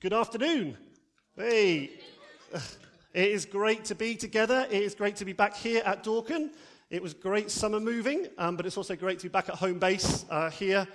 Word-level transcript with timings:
Good 0.00 0.14
afternoon. 0.14 0.78
Hey. 1.36 1.90
It 3.12 3.28
is 3.28 3.44
great 3.44 3.84
to 3.84 3.94
be 3.94 4.14
together. 4.14 4.66
It 4.70 4.82
is 4.82 4.94
great 4.94 5.16
to 5.16 5.26
be 5.26 5.34
back 5.34 5.54
here 5.54 5.82
at 5.84 6.02
Dorcan. 6.02 6.52
It 6.88 7.02
was 7.02 7.12
great 7.12 7.50
summer 7.50 7.80
moving, 7.80 8.28
um, 8.38 8.56
but 8.56 8.64
it's 8.64 8.78
also 8.78 8.96
great 8.96 9.18
to 9.18 9.24
be 9.24 9.28
back 9.28 9.50
at 9.50 9.56
home 9.56 9.78
base 9.78 10.24
uh, 10.30 10.48
here 10.48 10.88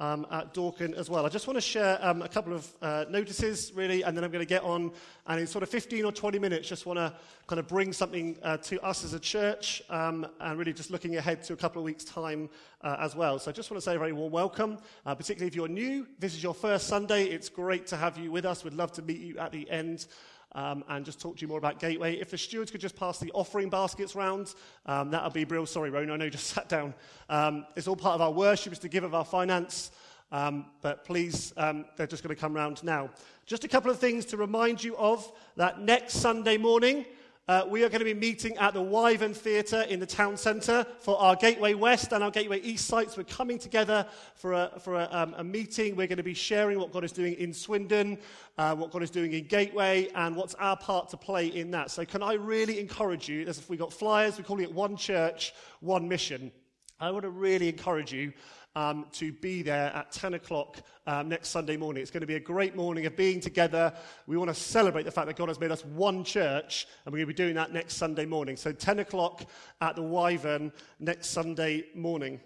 um, 0.00 0.26
at 0.32 0.52
Dorcan 0.54 0.94
as 0.94 1.08
well. 1.10 1.26
I 1.26 1.28
just 1.28 1.46
want 1.46 1.58
to 1.58 1.60
share 1.60 1.98
um, 2.00 2.22
a 2.22 2.28
couple 2.28 2.54
of 2.54 2.66
uh, 2.80 3.04
notices, 3.10 3.72
really, 3.74 4.02
and 4.02 4.16
then 4.16 4.24
I'm 4.24 4.30
going 4.30 4.44
to 4.44 4.48
get 4.48 4.62
on. 4.62 4.90
And 5.26 5.38
in 5.38 5.46
sort 5.46 5.62
of 5.62 5.68
15 5.68 6.04
or 6.06 6.10
20 6.10 6.38
minutes, 6.38 6.68
just 6.68 6.86
want 6.86 6.98
to 6.98 7.12
kind 7.46 7.60
of 7.60 7.68
bring 7.68 7.92
something 7.92 8.38
uh, 8.42 8.56
to 8.56 8.80
us 8.80 9.04
as 9.04 9.12
a 9.12 9.20
church, 9.20 9.82
um, 9.90 10.26
and 10.40 10.58
really 10.58 10.72
just 10.72 10.90
looking 10.90 11.16
ahead 11.16 11.42
to 11.44 11.52
a 11.52 11.56
couple 11.56 11.80
of 11.80 11.84
weeks' 11.84 12.04
time 12.04 12.48
uh, 12.82 12.96
as 12.98 13.14
well. 13.14 13.38
So 13.38 13.50
I 13.50 13.54
just 13.54 13.70
want 13.70 13.80
to 13.80 13.84
say 13.84 13.94
a 13.94 13.98
very 13.98 14.12
warm 14.12 14.32
welcome, 14.32 14.78
uh, 15.04 15.14
particularly 15.14 15.48
if 15.48 15.54
you're 15.54 15.68
new. 15.68 16.06
This 16.18 16.34
is 16.34 16.42
your 16.42 16.54
first 16.54 16.86
Sunday. 16.86 17.24
It's 17.26 17.50
great 17.50 17.86
to 17.88 17.96
have 17.96 18.18
you 18.18 18.32
with 18.32 18.46
us. 18.46 18.64
We'd 18.64 18.72
love 18.72 18.92
to 18.92 19.02
meet 19.02 19.20
you 19.20 19.38
at 19.38 19.52
the 19.52 19.70
end. 19.70 20.06
Um, 20.52 20.82
and 20.88 21.04
just 21.04 21.20
talk 21.20 21.36
to 21.36 21.42
you 21.42 21.48
more 21.48 21.58
about 21.58 21.78
Gateway. 21.78 22.16
If 22.16 22.30
the 22.30 22.38
stewards 22.38 22.72
could 22.72 22.80
just 22.80 22.96
pass 22.96 23.18
the 23.18 23.30
offering 23.32 23.70
baskets 23.70 24.16
round, 24.16 24.54
um, 24.86 25.10
that 25.12 25.22
would 25.22 25.32
be 25.32 25.44
brilliant. 25.44 25.68
Sorry, 25.68 25.90
Rona, 25.90 26.12
I 26.12 26.16
know 26.16 26.24
you 26.24 26.30
just 26.30 26.46
sat 26.54 26.68
down. 26.68 26.92
Um, 27.28 27.66
it's 27.76 27.86
all 27.86 27.96
part 27.96 28.16
of 28.16 28.20
our 28.20 28.32
worship, 28.32 28.72
is 28.72 28.80
to 28.80 28.88
give 28.88 29.04
of 29.04 29.14
our 29.14 29.24
finance. 29.24 29.92
Um, 30.32 30.66
but 30.80 31.04
please, 31.04 31.52
um, 31.56 31.84
they're 31.96 32.06
just 32.06 32.22
going 32.22 32.34
to 32.34 32.40
come 32.40 32.54
round 32.54 32.82
now. 32.84 33.10
Just 33.46 33.64
a 33.64 33.68
couple 33.68 33.90
of 33.90 33.98
things 33.98 34.24
to 34.26 34.36
remind 34.36 34.82
you 34.82 34.96
of 34.96 35.30
that 35.56 35.80
next 35.80 36.14
Sunday 36.14 36.56
morning, 36.56 37.04
uh, 37.50 37.66
we 37.68 37.82
are 37.82 37.88
going 37.88 37.98
to 37.98 38.04
be 38.04 38.14
meeting 38.14 38.56
at 38.58 38.74
the 38.74 38.80
Wyvern 38.80 39.34
Theatre 39.34 39.82
in 39.88 39.98
the 39.98 40.06
town 40.06 40.36
centre 40.36 40.86
for 41.00 41.20
our 41.20 41.34
Gateway 41.34 41.74
West 41.74 42.12
and 42.12 42.22
our 42.22 42.30
Gateway 42.30 42.60
East 42.60 42.86
sites. 42.86 43.16
We're 43.16 43.24
coming 43.24 43.58
together 43.58 44.06
for 44.36 44.52
a, 44.52 44.70
for 44.78 44.94
a, 44.94 45.08
um, 45.10 45.34
a 45.36 45.42
meeting. 45.42 45.96
We're 45.96 46.06
going 46.06 46.18
to 46.18 46.22
be 46.22 46.32
sharing 46.32 46.78
what 46.78 46.92
God 46.92 47.02
is 47.02 47.10
doing 47.10 47.34
in 47.34 47.52
Swindon, 47.52 48.18
uh, 48.56 48.76
what 48.76 48.92
God 48.92 49.02
is 49.02 49.10
doing 49.10 49.32
in 49.32 49.48
Gateway, 49.48 50.10
and 50.14 50.36
what's 50.36 50.54
our 50.60 50.76
part 50.76 51.08
to 51.08 51.16
play 51.16 51.48
in 51.48 51.72
that. 51.72 51.90
So, 51.90 52.04
can 52.04 52.22
I 52.22 52.34
really 52.34 52.78
encourage 52.78 53.28
you? 53.28 53.44
As 53.48 53.58
if 53.58 53.68
we 53.68 53.76
got 53.76 53.92
flyers, 53.92 54.38
we're 54.38 54.44
calling 54.44 54.62
it 54.62 54.72
One 54.72 54.96
Church, 54.96 55.52
One 55.80 56.06
Mission. 56.06 56.52
I 57.00 57.10
want 57.10 57.24
to 57.24 57.30
really 57.30 57.68
encourage 57.68 58.12
you 58.12 58.32
um, 58.76 59.06
to 59.12 59.32
be 59.32 59.62
there 59.62 59.92
at 59.94 60.12
10 60.12 60.34
o'clock 60.34 60.78
um, 61.06 61.28
next 61.28 61.48
Sunday 61.48 61.76
morning. 61.76 62.02
It's 62.02 62.10
going 62.10 62.20
to 62.20 62.26
be 62.26 62.36
a 62.36 62.40
great 62.40 62.76
morning 62.76 63.06
of 63.06 63.16
being 63.16 63.40
together. 63.40 63.92
We 64.26 64.36
want 64.36 64.48
to 64.48 64.54
celebrate 64.54 65.04
the 65.04 65.10
fact 65.10 65.26
that 65.26 65.36
God 65.36 65.48
has 65.48 65.58
made 65.58 65.70
us 65.70 65.84
one 65.84 66.24
church, 66.24 66.86
and 67.04 67.12
we're 67.12 67.18
going 67.18 67.28
to 67.28 67.34
be 67.34 67.44
doing 67.44 67.54
that 67.56 67.72
next 67.72 67.96
Sunday 67.96 68.26
morning. 68.26 68.56
So 68.56 68.72
10 68.72 69.00
o'clock 69.00 69.44
at 69.80 69.96
the 69.96 70.02
Wyvern 70.02 70.72
next 70.98 71.28
Sunday 71.28 71.86
morning. 71.94 72.40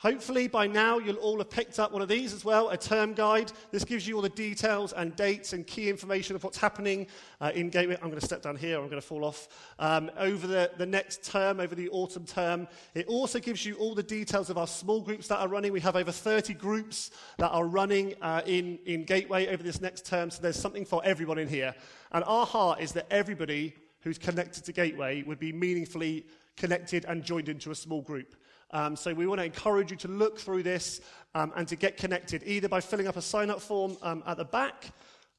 Hopefully, 0.00 0.46
by 0.46 0.64
now, 0.64 0.98
you'll 0.98 1.16
all 1.16 1.38
have 1.38 1.50
picked 1.50 1.80
up 1.80 1.90
one 1.90 2.00
of 2.00 2.08
these 2.08 2.32
as 2.32 2.44
well 2.44 2.68
a 2.68 2.76
term 2.76 3.14
guide. 3.14 3.50
This 3.72 3.82
gives 3.82 4.06
you 4.06 4.14
all 4.14 4.22
the 4.22 4.28
details 4.28 4.92
and 4.92 5.16
dates 5.16 5.54
and 5.54 5.66
key 5.66 5.90
information 5.90 6.36
of 6.36 6.44
what's 6.44 6.56
happening 6.56 7.08
uh, 7.40 7.50
in 7.52 7.68
Gateway. 7.68 7.96
I'm 7.96 8.08
going 8.08 8.20
to 8.20 8.24
step 8.24 8.40
down 8.40 8.54
here, 8.54 8.78
I'm 8.78 8.88
going 8.88 9.00
to 9.00 9.06
fall 9.06 9.24
off. 9.24 9.48
Um, 9.80 10.08
over 10.16 10.46
the, 10.46 10.70
the 10.78 10.86
next 10.86 11.24
term, 11.24 11.58
over 11.58 11.74
the 11.74 11.88
autumn 11.88 12.24
term. 12.24 12.68
It 12.94 13.08
also 13.08 13.40
gives 13.40 13.66
you 13.66 13.74
all 13.74 13.96
the 13.96 14.04
details 14.04 14.50
of 14.50 14.56
our 14.56 14.68
small 14.68 15.00
groups 15.00 15.26
that 15.28 15.40
are 15.40 15.48
running. 15.48 15.72
We 15.72 15.80
have 15.80 15.96
over 15.96 16.12
30 16.12 16.54
groups 16.54 17.10
that 17.38 17.50
are 17.50 17.64
running 17.64 18.14
uh, 18.22 18.42
in, 18.46 18.78
in 18.86 19.02
Gateway 19.02 19.48
over 19.48 19.64
this 19.64 19.80
next 19.80 20.06
term, 20.06 20.30
so 20.30 20.40
there's 20.40 20.60
something 20.60 20.84
for 20.84 21.02
everyone 21.04 21.38
in 21.38 21.48
here. 21.48 21.74
And 22.12 22.22
our 22.22 22.46
heart 22.46 22.80
is 22.80 22.92
that 22.92 23.08
everybody 23.10 23.74
who's 24.02 24.18
connected 24.18 24.64
to 24.66 24.72
Gateway 24.72 25.24
would 25.24 25.40
be 25.40 25.52
meaningfully 25.52 26.24
connected 26.56 27.04
and 27.06 27.24
joined 27.24 27.48
into 27.48 27.72
a 27.72 27.74
small 27.74 28.00
group. 28.00 28.36
Um, 28.70 28.96
so 28.96 29.14
we 29.14 29.26
want 29.26 29.40
to 29.40 29.44
encourage 29.44 29.90
you 29.90 29.96
to 29.98 30.08
look 30.08 30.38
through 30.38 30.62
this 30.62 31.00
um, 31.34 31.52
and 31.56 31.66
to 31.68 31.76
get 31.76 31.96
connected, 31.96 32.42
either 32.44 32.68
by 32.68 32.80
filling 32.80 33.06
up 33.06 33.16
a 33.16 33.22
sign 33.22 33.50
up 33.50 33.60
form 33.60 33.96
um, 34.02 34.22
at 34.26 34.36
the 34.36 34.44
back 34.44 34.90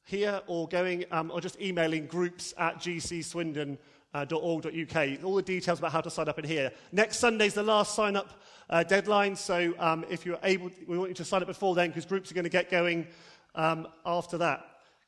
here 0.05 0.41
or 0.47 0.67
going 0.67 1.05
um, 1.11 1.29
or 1.31 1.39
just 1.39 1.61
emailing 1.61 2.07
groups 2.07 2.53
at 2.57 2.79
gcswindon.org.uk. 2.79 4.95
Uh, 4.95 5.23
All 5.23 5.35
the 5.35 5.43
details 5.43 5.79
about 5.79 5.91
how 5.91 6.01
to 6.01 6.09
sign 6.09 6.27
up 6.27 6.39
in 6.39 6.45
here. 6.45 6.71
Next 6.91 7.19
Sunday 7.19 7.45
is 7.45 7.53
the 7.53 7.63
last 7.63 7.93
sign 7.93 8.15
up 8.15 8.41
uh, 8.69 8.83
deadline, 8.83 9.35
so 9.35 9.73
um, 9.77 10.05
if 10.09 10.25
you're 10.25 10.39
able, 10.43 10.71
we 10.87 10.97
want 10.97 11.09
you 11.09 11.15
to 11.15 11.25
sign 11.25 11.41
up 11.41 11.47
before 11.47 11.75
then 11.75 11.89
because 11.89 12.05
groups 12.05 12.31
are 12.31 12.35
going 12.35 12.43
to 12.43 12.49
get 12.49 12.71
going 12.71 13.07
um, 13.55 13.87
after 14.05 14.37
that. 14.39 14.65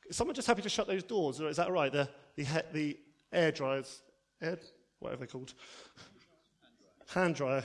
Is 0.08 0.18
someone 0.18 0.36
just 0.36 0.48
happy 0.48 0.62
to 0.62 0.70
shut 0.70 0.88
those 0.88 1.04
doors, 1.04 1.42
or 1.42 1.50
is 1.50 1.58
that 1.58 1.72
right? 1.72 1.92
The, 1.92 2.08
the, 2.36 2.46
the 2.74 2.98
air 3.32 3.52
dryers, 3.52 4.02
air, 4.42 4.60
whatever 5.00 5.20
they're 5.20 5.28
called, 5.28 5.54
hand 7.14 7.36
dryer. 7.36 7.64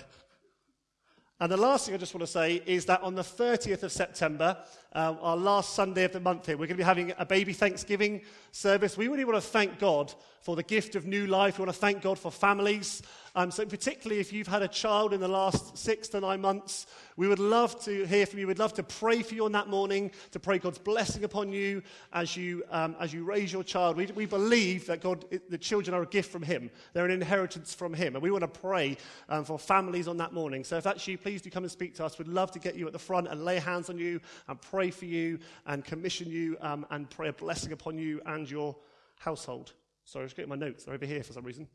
And 1.38 1.52
the 1.52 1.56
last 1.56 1.84
thing 1.84 1.94
I 1.94 1.98
just 1.98 2.14
want 2.14 2.22
to 2.22 2.32
say 2.32 2.62
is 2.64 2.86
that 2.86 3.02
on 3.02 3.14
the 3.14 3.22
30th 3.22 3.82
of 3.82 3.92
September, 3.92 4.56
uh, 4.92 5.14
our 5.20 5.36
last 5.36 5.74
Sunday 5.74 6.04
of 6.04 6.12
the 6.12 6.20
month 6.20 6.46
here, 6.46 6.56
we're 6.56 6.66
going 6.66 6.76
to 6.76 6.82
be 6.82 6.82
having 6.82 7.12
a 7.18 7.26
baby 7.26 7.52
Thanksgiving 7.52 8.22
service. 8.52 8.96
We 8.96 9.08
really 9.08 9.24
want 9.24 9.36
to 9.36 9.48
thank 9.48 9.78
God 9.78 10.14
for 10.40 10.54
the 10.54 10.62
gift 10.62 10.94
of 10.94 11.06
new 11.06 11.26
life. 11.26 11.58
We 11.58 11.64
want 11.64 11.74
to 11.74 11.80
thank 11.80 12.02
God 12.02 12.18
for 12.18 12.30
families. 12.30 13.02
Um, 13.34 13.50
so, 13.50 13.66
particularly 13.66 14.20
if 14.20 14.32
you've 14.32 14.46
had 14.46 14.62
a 14.62 14.68
child 14.68 15.12
in 15.12 15.20
the 15.20 15.28
last 15.28 15.76
six 15.76 16.08
to 16.10 16.20
nine 16.20 16.40
months, 16.40 16.86
we 17.16 17.26
would 17.26 17.40
love 17.40 17.78
to 17.84 18.06
hear 18.06 18.24
from 18.24 18.38
you. 18.38 18.46
We'd 18.46 18.60
love 18.60 18.72
to 18.74 18.82
pray 18.82 19.22
for 19.22 19.34
you 19.34 19.44
on 19.44 19.52
that 19.52 19.68
morning, 19.68 20.12
to 20.30 20.38
pray 20.38 20.58
God's 20.58 20.78
blessing 20.78 21.24
upon 21.24 21.52
you 21.52 21.82
as 22.12 22.36
you, 22.36 22.62
um, 22.70 22.94
as 23.00 23.12
you 23.12 23.24
raise 23.24 23.52
your 23.52 23.64
child. 23.64 23.96
We, 23.96 24.06
we 24.06 24.24
believe 24.24 24.86
that 24.86 25.02
God, 25.02 25.24
the 25.50 25.58
children 25.58 25.94
are 25.94 26.02
a 26.02 26.06
gift 26.06 26.30
from 26.30 26.42
Him, 26.42 26.70
they're 26.92 27.04
an 27.04 27.10
inheritance 27.10 27.74
from 27.74 27.92
Him. 27.92 28.14
And 28.14 28.22
we 28.22 28.30
want 28.30 28.42
to 28.42 28.60
pray 28.60 28.96
um, 29.28 29.44
for 29.44 29.58
families 29.58 30.06
on 30.06 30.16
that 30.18 30.32
morning. 30.32 30.62
So, 30.62 30.76
if 30.76 30.84
that's 30.84 31.06
you, 31.08 31.18
please 31.18 31.42
do 31.42 31.50
come 31.50 31.64
and 31.64 31.70
speak 31.70 31.94
to 31.96 32.04
us. 32.04 32.18
We'd 32.18 32.28
love 32.28 32.52
to 32.52 32.60
get 32.60 32.76
you 32.76 32.86
at 32.86 32.92
the 32.92 32.98
front 33.00 33.26
and 33.26 33.44
lay 33.44 33.58
hands 33.58 33.90
on 33.90 33.98
you 33.98 34.20
and 34.46 34.60
pray 34.60 34.75
for 34.90 35.06
you 35.06 35.38
and 35.66 35.84
commission 35.84 36.30
you 36.30 36.56
um, 36.60 36.86
and 36.90 37.08
pray 37.08 37.28
a 37.28 37.32
blessing 37.32 37.72
upon 37.72 37.98
you 37.98 38.20
and 38.26 38.50
your 38.50 38.76
household. 39.18 39.72
Sorry, 40.04 40.22
I 40.22 40.26
was 40.26 40.34
getting 40.34 40.50
my 40.50 40.56
notes. 40.56 40.84
They're 40.84 40.94
over 40.94 41.06
here 41.06 41.22
for 41.22 41.32
some 41.32 41.44
reason. 41.44 41.66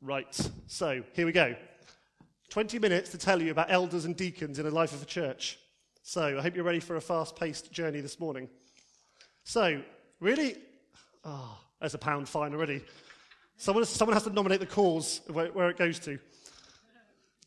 Right, 0.00 0.38
so 0.66 1.02
here 1.14 1.26
we 1.26 1.32
go. 1.32 1.54
20 2.50 2.78
minutes 2.78 3.10
to 3.10 3.18
tell 3.18 3.40
you 3.40 3.50
about 3.50 3.70
elders 3.70 4.04
and 4.04 4.16
deacons 4.16 4.58
in 4.58 4.64
the 4.64 4.70
life 4.70 4.92
of 4.92 5.02
a 5.02 5.06
church. 5.06 5.58
So 6.02 6.38
I 6.38 6.42
hope 6.42 6.56
you're 6.56 6.64
ready 6.64 6.80
for 6.80 6.96
a 6.96 7.00
fast 7.00 7.36
paced 7.36 7.70
journey 7.72 8.00
this 8.00 8.18
morning. 8.18 8.48
So, 9.44 9.82
really, 10.20 10.56
oh, 11.24 11.58
there's 11.80 11.94
a 11.94 11.98
pound 11.98 12.28
fine 12.28 12.54
already. 12.54 12.82
Someone, 13.56 13.84
someone 13.84 14.14
has 14.14 14.24
to 14.24 14.30
nominate 14.30 14.60
the 14.60 14.66
cause 14.66 15.20
where, 15.30 15.48
where 15.48 15.68
it 15.68 15.76
goes 15.76 15.98
to. 16.00 16.12
As 16.12 16.18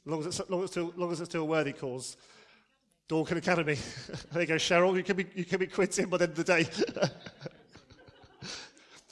long 0.05 0.19
as, 0.19 0.25
it's, 0.25 0.49
long, 0.49 0.63
as 0.63 0.71
still, 0.71 0.93
long 0.97 1.11
as 1.11 1.21
it's 1.21 1.29
still 1.29 1.43
a 1.43 1.45
worthy 1.45 1.73
cause. 1.73 2.17
Dorcan 3.11 3.39
Academy. 3.39 3.75
there 4.31 4.43
you 4.43 4.47
go, 4.47 4.55
Cheryl. 4.55 4.95
You 4.95 5.03
can 5.03 5.17
be, 5.17 5.25
you 5.35 5.43
can 5.43 5.59
be 5.59 5.67
quitting 5.67 6.05
by 6.05 6.15
the 6.15 6.23
end 6.23 6.31
of 6.31 6.45
the 6.45 6.45
day. 6.45 6.65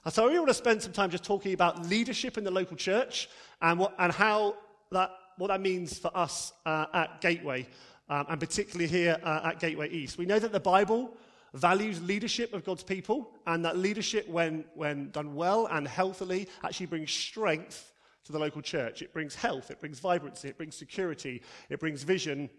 So 0.09 0.23
I 0.23 0.27
really 0.27 0.39
want 0.39 0.47
to 0.47 0.53
spend 0.55 0.81
some 0.81 0.93
time 0.93 1.11
just 1.11 1.25
talking 1.25 1.53
about 1.53 1.85
leadership 1.85 2.37
in 2.37 2.43
the 2.45 2.49
local 2.49 2.77
church 2.77 3.29
and, 3.61 3.77
what, 3.77 3.93
and 3.99 4.11
how 4.11 4.55
that, 4.91 5.11
what 5.37 5.49
that 5.49 5.61
means 5.61 5.99
for 5.99 6.09
us 6.15 6.53
uh, 6.65 6.85
at 6.93 7.21
Gateway, 7.21 7.67
um, 8.09 8.25
and 8.29 8.39
particularly 8.39 8.87
here 8.87 9.17
uh, 9.21 9.41
at 9.43 9.59
Gateway 9.59 9.89
East. 9.89 10.17
We 10.17 10.25
know 10.25 10.39
that 10.39 10.53
the 10.53 10.59
Bible 10.59 11.15
values 11.53 12.01
leadership 12.01 12.53
of 12.53 12.63
God's 12.63 12.81
people, 12.81 13.33
and 13.45 13.63
that 13.65 13.77
leadership, 13.77 14.27
when, 14.29 14.63
when 14.73 15.11
done 15.11 15.35
well 15.35 15.67
and 15.67 15.85
healthily, 15.87 16.47
actually 16.63 16.87
brings 16.87 17.11
strength 17.11 17.91
to 18.23 18.31
the 18.31 18.39
local 18.39 18.61
church. 18.61 19.01
It 19.01 19.13
brings 19.13 19.35
health, 19.35 19.69
it 19.69 19.81
brings 19.81 19.99
vibrancy, 19.99 20.47
it 20.47 20.57
brings 20.57 20.75
security, 20.75 21.43
it 21.69 21.81
brings 21.81 22.01
vision 22.03 22.49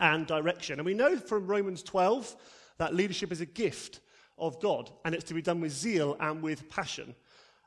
and 0.00 0.26
direction. 0.26 0.78
And 0.78 0.86
we 0.86 0.94
know 0.94 1.16
from 1.16 1.46
Romans 1.46 1.82
12 1.82 2.36
that 2.78 2.94
leadership 2.94 3.32
is 3.32 3.40
a 3.40 3.46
gift 3.46 4.00
of 4.38 4.60
God, 4.60 4.90
and 5.04 5.14
it's 5.14 5.24
to 5.24 5.34
be 5.34 5.42
done 5.42 5.60
with 5.60 5.72
zeal 5.72 6.16
and 6.20 6.42
with 6.42 6.68
passion. 6.68 7.14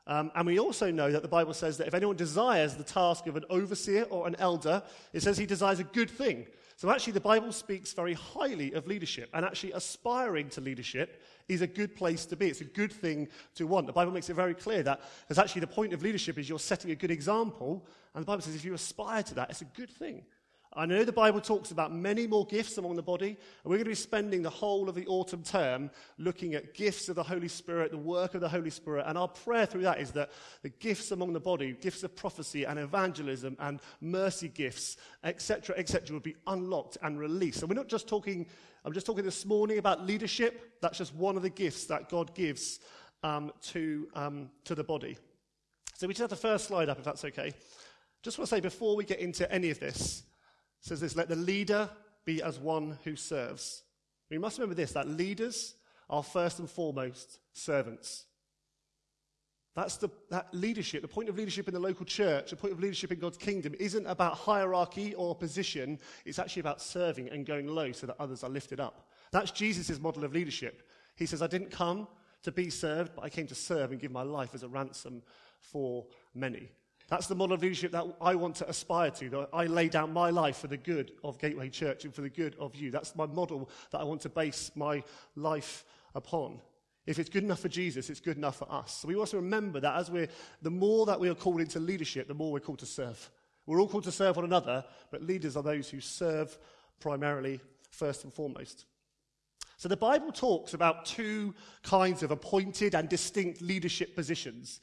Um, 0.06 0.32
and 0.34 0.46
we 0.46 0.58
also 0.58 0.90
know 0.90 1.12
that 1.12 1.22
the 1.22 1.28
Bible 1.28 1.54
says 1.54 1.78
that 1.78 1.86
if 1.86 1.94
anyone 1.94 2.16
desires 2.16 2.74
the 2.74 2.82
task 2.82 3.26
of 3.26 3.36
an 3.36 3.44
overseer 3.50 4.02
or 4.04 4.26
an 4.26 4.34
elder, 4.38 4.82
it 5.12 5.22
says 5.22 5.38
he 5.38 5.46
desires 5.46 5.78
a 5.78 5.84
good 5.84 6.10
thing. 6.10 6.46
So 6.76 6.90
actually, 6.90 7.12
the 7.12 7.20
Bible 7.20 7.52
speaks 7.52 7.92
very 7.92 8.14
highly 8.14 8.72
of 8.72 8.88
leadership, 8.88 9.30
and 9.34 9.44
actually, 9.44 9.72
aspiring 9.72 10.48
to 10.50 10.60
leadership 10.60 11.22
is 11.48 11.62
a 11.62 11.66
good 11.66 11.94
place 11.94 12.26
to 12.26 12.36
be. 12.36 12.48
It's 12.48 12.62
a 12.62 12.64
good 12.64 12.92
thing 12.92 13.28
to 13.54 13.66
want. 13.68 13.86
The 13.86 13.92
Bible 13.92 14.10
makes 14.10 14.30
it 14.30 14.34
very 14.34 14.54
clear 14.54 14.82
that 14.82 15.02
because 15.20 15.38
actually, 15.38 15.60
the 15.60 15.68
point 15.68 15.92
of 15.92 16.02
leadership 16.02 16.38
is 16.38 16.48
you're 16.48 16.58
setting 16.58 16.90
a 16.90 16.96
good 16.96 17.12
example, 17.12 17.86
and 18.14 18.22
the 18.22 18.26
Bible 18.26 18.42
says 18.42 18.56
if 18.56 18.64
you 18.64 18.74
aspire 18.74 19.22
to 19.22 19.34
that, 19.34 19.50
it's 19.50 19.60
a 19.60 19.66
good 19.66 19.90
thing. 19.90 20.24
I 20.74 20.86
know 20.86 21.04
the 21.04 21.12
Bible 21.12 21.40
talks 21.42 21.70
about 21.70 21.92
many 21.92 22.26
more 22.26 22.46
gifts 22.46 22.78
among 22.78 22.96
the 22.96 23.02
body, 23.02 23.28
and 23.28 23.36
we're 23.64 23.76
going 23.76 23.84
to 23.84 23.90
be 23.90 23.94
spending 23.94 24.40
the 24.42 24.48
whole 24.48 24.88
of 24.88 24.94
the 24.94 25.06
autumn 25.06 25.42
term 25.42 25.90
looking 26.16 26.54
at 26.54 26.72
gifts 26.72 27.10
of 27.10 27.16
the 27.16 27.22
Holy 27.22 27.48
Spirit, 27.48 27.90
the 27.90 27.98
work 27.98 28.34
of 28.34 28.40
the 28.40 28.48
Holy 28.48 28.70
Spirit, 28.70 29.04
and 29.06 29.18
our 29.18 29.28
prayer 29.28 29.66
through 29.66 29.82
that 29.82 30.00
is 30.00 30.12
that 30.12 30.30
the 30.62 30.70
gifts 30.70 31.10
among 31.10 31.34
the 31.34 31.40
body, 31.40 31.76
gifts 31.78 32.02
of 32.04 32.16
prophecy 32.16 32.64
and 32.64 32.78
evangelism 32.78 33.54
and 33.60 33.80
mercy 34.00 34.48
gifts, 34.48 34.96
etc., 35.24 35.76
etc., 35.76 36.14
will 36.14 36.20
be 36.20 36.36
unlocked 36.46 36.96
and 37.02 37.20
released. 37.20 37.60
And 37.60 37.68
we're 37.68 37.74
not 37.74 37.88
just 37.88 38.08
talking, 38.08 38.46
I'm 38.86 38.94
just 38.94 39.04
talking 39.04 39.24
this 39.26 39.44
morning 39.44 39.76
about 39.76 40.06
leadership. 40.06 40.78
That's 40.80 40.96
just 40.96 41.14
one 41.14 41.36
of 41.36 41.42
the 41.42 41.50
gifts 41.50 41.84
that 41.86 42.08
God 42.08 42.34
gives 42.34 42.80
um, 43.22 43.52
to, 43.64 44.08
um, 44.14 44.50
to 44.64 44.74
the 44.74 44.84
body. 44.84 45.18
So 45.96 46.06
we 46.06 46.14
just 46.14 46.22
have 46.22 46.30
the 46.30 46.36
first 46.36 46.66
slide 46.66 46.88
up, 46.88 46.98
if 46.98 47.04
that's 47.04 47.26
okay. 47.26 47.52
Just 48.22 48.38
want 48.38 48.48
to 48.48 48.56
say 48.56 48.60
before 48.60 48.96
we 48.96 49.04
get 49.04 49.18
into 49.18 49.50
any 49.52 49.68
of 49.68 49.78
this, 49.78 50.22
says 50.82 51.00
this 51.00 51.16
let 51.16 51.28
the 51.28 51.36
leader 51.36 51.88
be 52.24 52.42
as 52.42 52.58
one 52.58 52.98
who 53.04 53.16
serves. 53.16 53.82
We 54.30 54.38
must 54.38 54.58
remember 54.58 54.74
this 54.74 54.92
that 54.92 55.08
leaders 55.08 55.74
are 56.10 56.22
first 56.22 56.58
and 56.58 56.68
foremost 56.68 57.38
servants. 57.54 58.26
That's 59.74 59.96
the 59.96 60.10
that 60.28 60.52
leadership. 60.52 61.00
The 61.00 61.08
point 61.08 61.30
of 61.30 61.36
leadership 61.36 61.66
in 61.66 61.72
the 61.72 61.80
local 61.80 62.04
church, 62.04 62.50
the 62.50 62.56
point 62.56 62.74
of 62.74 62.80
leadership 62.80 63.10
in 63.10 63.18
God's 63.18 63.38
kingdom, 63.38 63.74
isn't 63.80 64.06
about 64.06 64.34
hierarchy 64.34 65.14
or 65.14 65.34
position. 65.34 65.98
It's 66.26 66.38
actually 66.38 66.60
about 66.60 66.82
serving 66.82 67.30
and 67.30 67.46
going 67.46 67.68
low 67.68 67.92
so 67.92 68.06
that 68.06 68.16
others 68.20 68.44
are 68.44 68.50
lifted 68.50 68.80
up. 68.80 69.08
That's 69.30 69.50
Jesus' 69.50 69.98
model 69.98 70.24
of 70.24 70.34
leadership. 70.34 70.86
He 71.16 71.24
says, 71.24 71.40
I 71.40 71.46
didn't 71.46 71.70
come 71.70 72.06
to 72.42 72.52
be 72.52 72.68
served, 72.68 73.12
but 73.14 73.24
I 73.24 73.30
came 73.30 73.46
to 73.46 73.54
serve 73.54 73.92
and 73.92 74.00
give 74.00 74.10
my 74.10 74.22
life 74.22 74.54
as 74.54 74.62
a 74.62 74.68
ransom 74.68 75.22
for 75.58 76.04
many. 76.34 76.68
That's 77.12 77.26
the 77.26 77.34
model 77.34 77.52
of 77.52 77.60
leadership 77.60 77.92
that 77.92 78.06
I 78.22 78.34
want 78.34 78.56
to 78.56 78.70
aspire 78.70 79.10
to. 79.10 79.28
That 79.28 79.50
I 79.52 79.66
lay 79.66 79.90
down 79.90 80.14
my 80.14 80.30
life 80.30 80.56
for 80.56 80.68
the 80.68 80.78
good 80.78 81.12
of 81.22 81.38
Gateway 81.38 81.68
Church 81.68 82.06
and 82.06 82.14
for 82.14 82.22
the 82.22 82.30
good 82.30 82.56
of 82.58 82.74
you. 82.74 82.90
That's 82.90 83.14
my 83.14 83.26
model 83.26 83.68
that 83.90 83.98
I 83.98 84.04
want 84.04 84.22
to 84.22 84.30
base 84.30 84.70
my 84.76 85.04
life 85.36 85.84
upon. 86.14 86.58
If 87.04 87.18
it's 87.18 87.28
good 87.28 87.44
enough 87.44 87.60
for 87.60 87.68
Jesus, 87.68 88.08
it's 88.08 88.18
good 88.18 88.38
enough 88.38 88.56
for 88.56 88.72
us. 88.72 88.94
So 88.94 89.08
we 89.08 89.16
also 89.16 89.36
remember 89.36 89.78
that 89.78 89.94
as 89.94 90.10
we're, 90.10 90.28
the 90.62 90.70
more 90.70 91.04
that 91.04 91.20
we 91.20 91.28
are 91.28 91.34
called 91.34 91.60
into 91.60 91.78
leadership, 91.80 92.28
the 92.28 92.34
more 92.34 92.50
we're 92.50 92.60
called 92.60 92.78
to 92.78 92.86
serve. 92.86 93.30
We're 93.66 93.78
all 93.78 93.88
called 93.88 94.04
to 94.04 94.10
serve 94.10 94.36
one 94.36 94.46
another, 94.46 94.82
but 95.10 95.22
leaders 95.22 95.54
are 95.54 95.62
those 95.62 95.90
who 95.90 96.00
serve 96.00 96.56
primarily, 96.98 97.60
first 97.90 98.24
and 98.24 98.32
foremost. 98.32 98.86
So 99.76 99.86
the 99.86 99.98
Bible 99.98 100.32
talks 100.32 100.72
about 100.72 101.04
two 101.04 101.54
kinds 101.82 102.22
of 102.22 102.30
appointed 102.30 102.94
and 102.94 103.06
distinct 103.06 103.60
leadership 103.60 104.16
positions 104.16 104.80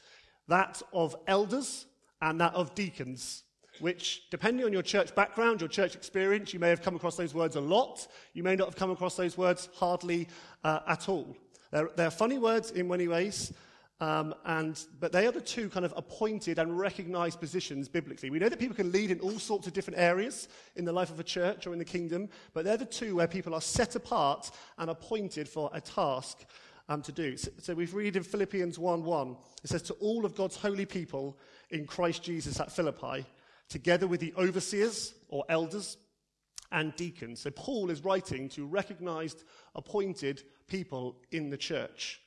that 0.47 0.79
of 0.93 1.15
elders 1.25 1.87
and 2.21 2.39
that 2.41 2.53
of 2.53 2.75
deacons, 2.75 3.43
which, 3.79 4.29
depending 4.29 4.65
on 4.65 4.73
your 4.73 4.81
church 4.81 5.15
background, 5.15 5.61
your 5.61 5.69
church 5.69 5.95
experience, 5.95 6.53
you 6.53 6.59
may 6.59 6.69
have 6.69 6.81
come 6.81 6.95
across 6.95 7.15
those 7.15 7.33
words 7.33 7.55
a 7.55 7.61
lot. 7.61 8.07
You 8.33 8.43
may 8.43 8.55
not 8.55 8.67
have 8.67 8.75
come 8.75 8.91
across 8.91 9.15
those 9.15 9.37
words 9.37 9.69
hardly 9.75 10.27
uh, 10.63 10.79
at 10.87 11.07
all. 11.07 11.35
They're, 11.71 11.89
they're 11.95 12.11
funny 12.11 12.37
words 12.37 12.71
in 12.71 12.87
many 12.87 13.07
ways, 13.07 13.53
um, 14.01 14.33
and, 14.45 14.79
but 14.99 15.11
they 15.11 15.27
are 15.27 15.31
the 15.31 15.41
two 15.41 15.69
kind 15.69 15.85
of 15.85 15.93
appointed 15.95 16.57
and 16.57 16.77
recognized 16.77 17.39
positions 17.39 17.87
biblically. 17.87 18.29
We 18.29 18.39
know 18.39 18.49
that 18.49 18.59
people 18.59 18.75
can 18.75 18.91
lead 18.91 19.11
in 19.11 19.19
all 19.19 19.37
sorts 19.39 19.67
of 19.67 19.73
different 19.73 19.99
areas 19.99 20.47
in 20.77 20.85
the 20.85 20.93
life 20.93 21.11
of 21.11 21.19
a 21.19 21.23
church 21.23 21.67
or 21.67 21.73
in 21.73 21.79
the 21.79 21.85
kingdom, 21.85 22.29
but 22.53 22.65
they're 22.65 22.77
the 22.77 22.85
two 22.85 23.15
where 23.15 23.27
people 23.27 23.53
are 23.53 23.61
set 23.61 23.95
apart 23.95 24.51
and 24.77 24.89
appointed 24.89 25.47
for 25.47 25.69
a 25.73 25.81
task 25.81 26.45
um, 26.87 27.01
to 27.03 27.11
do. 27.11 27.37
So, 27.37 27.51
so 27.59 27.73
we 27.75 27.85
read 27.85 28.15
in 28.15 28.23
Philippians 28.23 28.79
1 28.79 29.03
1, 29.03 29.37
it 29.63 29.69
says, 29.69 29.83
To 29.83 29.93
all 29.95 30.25
of 30.25 30.35
God's 30.35 30.55
holy 30.55 30.85
people 30.85 31.37
in 31.71 31.85
Christ 31.85 32.23
Jesus 32.23 32.59
at 32.59 32.71
Philippi, 32.71 33.25
together 33.67 34.07
with 34.07 34.19
the 34.19 34.33
overseers 34.37 35.13
or 35.29 35.45
elders 35.49 35.97
and 36.71 36.95
deacons. 36.95 37.39
So 37.41 37.51
Paul 37.51 37.89
is 37.89 38.03
writing 38.03 38.49
to 38.49 38.65
recognized, 38.65 39.43
appointed 39.75 40.43
people 40.67 41.17
in 41.31 41.49
the 41.49 41.57
church. 41.57 42.21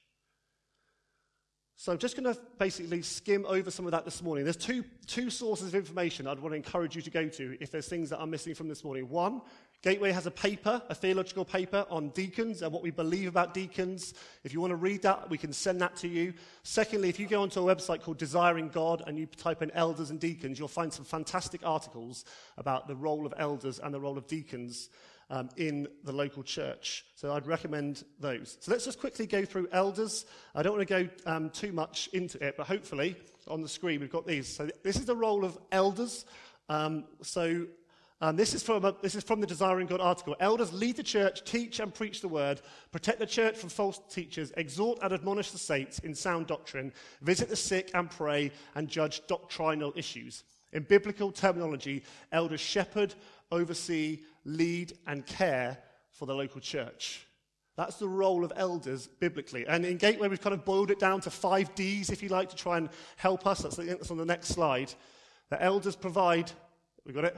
So 1.76 1.90
I'm 1.90 1.98
just 1.98 2.16
going 2.16 2.32
to 2.32 2.40
basically 2.58 3.02
skim 3.02 3.44
over 3.48 3.70
some 3.70 3.86
of 3.86 3.92
that 3.92 4.04
this 4.04 4.22
morning. 4.22 4.44
There's 4.44 4.56
two, 4.56 4.84
two 5.06 5.30
sources 5.30 5.68
of 5.68 5.74
information 5.74 6.28
I'd 6.28 6.38
want 6.38 6.52
to 6.52 6.56
encourage 6.56 6.94
you 6.94 7.02
to 7.02 7.10
go 7.10 7.28
to 7.28 7.56
if 7.60 7.72
there's 7.72 7.88
things 7.88 8.10
that 8.10 8.20
I'm 8.20 8.30
missing 8.30 8.54
from 8.54 8.68
this 8.68 8.84
morning. 8.84 9.08
One, 9.08 9.42
Gateway 9.82 10.12
has 10.12 10.26
a 10.26 10.30
paper, 10.30 10.80
a 10.88 10.94
theological 10.94 11.44
paper 11.44 11.84
on 11.90 12.10
deacons 12.10 12.62
and 12.62 12.72
what 12.72 12.84
we 12.84 12.92
believe 12.92 13.26
about 13.26 13.52
deacons. 13.52 14.14
If 14.44 14.52
you 14.52 14.60
want 14.60 14.70
to 14.70 14.76
read 14.76 15.02
that, 15.02 15.28
we 15.28 15.36
can 15.36 15.52
send 15.52 15.80
that 15.80 15.96
to 15.96 16.08
you. 16.08 16.34
Secondly, 16.62 17.08
if 17.08 17.18
you 17.18 17.26
go 17.26 17.42
onto 17.42 17.68
a 17.68 17.74
website 17.74 18.00
called 18.00 18.16
Desiring 18.16 18.68
God 18.68 19.02
and 19.04 19.18
you 19.18 19.26
type 19.26 19.60
in 19.60 19.72
elders 19.72 20.10
and 20.10 20.20
deacons, 20.20 20.56
you'll 20.56 20.68
find 20.68 20.92
some 20.92 21.04
fantastic 21.04 21.62
articles 21.64 22.24
about 22.58 22.86
the 22.86 22.94
role 22.94 23.26
of 23.26 23.34
elders 23.36 23.80
and 23.80 23.92
the 23.92 23.98
role 23.98 24.16
of 24.16 24.28
deacons 24.28 24.88
um, 25.30 25.48
in 25.56 25.88
the 26.04 26.12
local 26.12 26.44
church. 26.44 27.04
So 27.16 27.32
I'd 27.32 27.48
recommend 27.48 28.04
those. 28.20 28.58
So 28.60 28.70
let's 28.70 28.84
just 28.84 29.00
quickly 29.00 29.26
go 29.26 29.44
through 29.44 29.66
elders. 29.72 30.26
I 30.54 30.62
don't 30.62 30.76
want 30.76 30.86
to 30.88 31.04
go 31.04 31.10
um, 31.26 31.50
too 31.50 31.72
much 31.72 32.08
into 32.12 32.40
it, 32.46 32.56
but 32.56 32.68
hopefully 32.68 33.16
on 33.48 33.62
the 33.62 33.68
screen 33.68 33.98
we've 33.98 34.12
got 34.12 34.28
these. 34.28 34.46
So 34.46 34.70
this 34.84 34.94
is 34.94 35.06
the 35.06 35.16
role 35.16 35.44
of 35.44 35.58
elders. 35.72 36.24
Um, 36.68 37.04
so 37.22 37.66
um, 38.22 38.36
this, 38.36 38.54
is 38.54 38.62
from 38.62 38.84
a, 38.84 38.94
this 39.02 39.16
is 39.16 39.24
from 39.24 39.40
the 39.40 39.46
Desiring 39.48 39.88
God 39.88 40.00
article. 40.00 40.36
Elders 40.38 40.72
lead 40.72 40.96
the 40.96 41.02
church, 41.02 41.42
teach 41.44 41.80
and 41.80 41.92
preach 41.92 42.20
the 42.20 42.28
word, 42.28 42.62
protect 42.92 43.18
the 43.18 43.26
church 43.26 43.56
from 43.58 43.68
false 43.68 44.00
teachers, 44.08 44.52
exhort 44.56 45.00
and 45.02 45.12
admonish 45.12 45.50
the 45.50 45.58
saints 45.58 45.98
in 45.98 46.14
sound 46.14 46.46
doctrine, 46.46 46.92
visit 47.20 47.48
the 47.48 47.56
sick 47.56 47.90
and 47.94 48.08
pray, 48.08 48.52
and 48.76 48.88
judge 48.88 49.26
doctrinal 49.26 49.92
issues. 49.96 50.44
In 50.72 50.84
biblical 50.84 51.32
terminology, 51.32 52.04
elders 52.30 52.60
shepherd, 52.60 53.12
oversee, 53.50 54.20
lead, 54.44 54.96
and 55.08 55.26
care 55.26 55.76
for 56.12 56.26
the 56.26 56.34
local 56.34 56.60
church. 56.60 57.26
That's 57.76 57.96
the 57.96 58.06
role 58.06 58.44
of 58.44 58.52
elders 58.54 59.08
biblically. 59.08 59.66
And 59.66 59.84
in 59.84 59.96
Gateway, 59.96 60.28
we've 60.28 60.40
kind 60.40 60.54
of 60.54 60.64
boiled 60.64 60.92
it 60.92 61.00
down 61.00 61.22
to 61.22 61.30
five 61.30 61.74
D's, 61.74 62.10
if 62.10 62.22
you 62.22 62.28
like, 62.28 62.50
to 62.50 62.56
try 62.56 62.76
and 62.76 62.88
help 63.16 63.48
us. 63.48 63.62
That's, 63.62 63.76
that's 63.76 64.12
on 64.12 64.18
the 64.18 64.24
next 64.24 64.48
slide. 64.48 64.94
The 65.50 65.60
elders 65.60 65.96
provide, 65.96 66.52
we 67.04 67.12
got 67.12 67.24
it, 67.24 67.36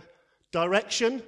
direction 0.54 1.20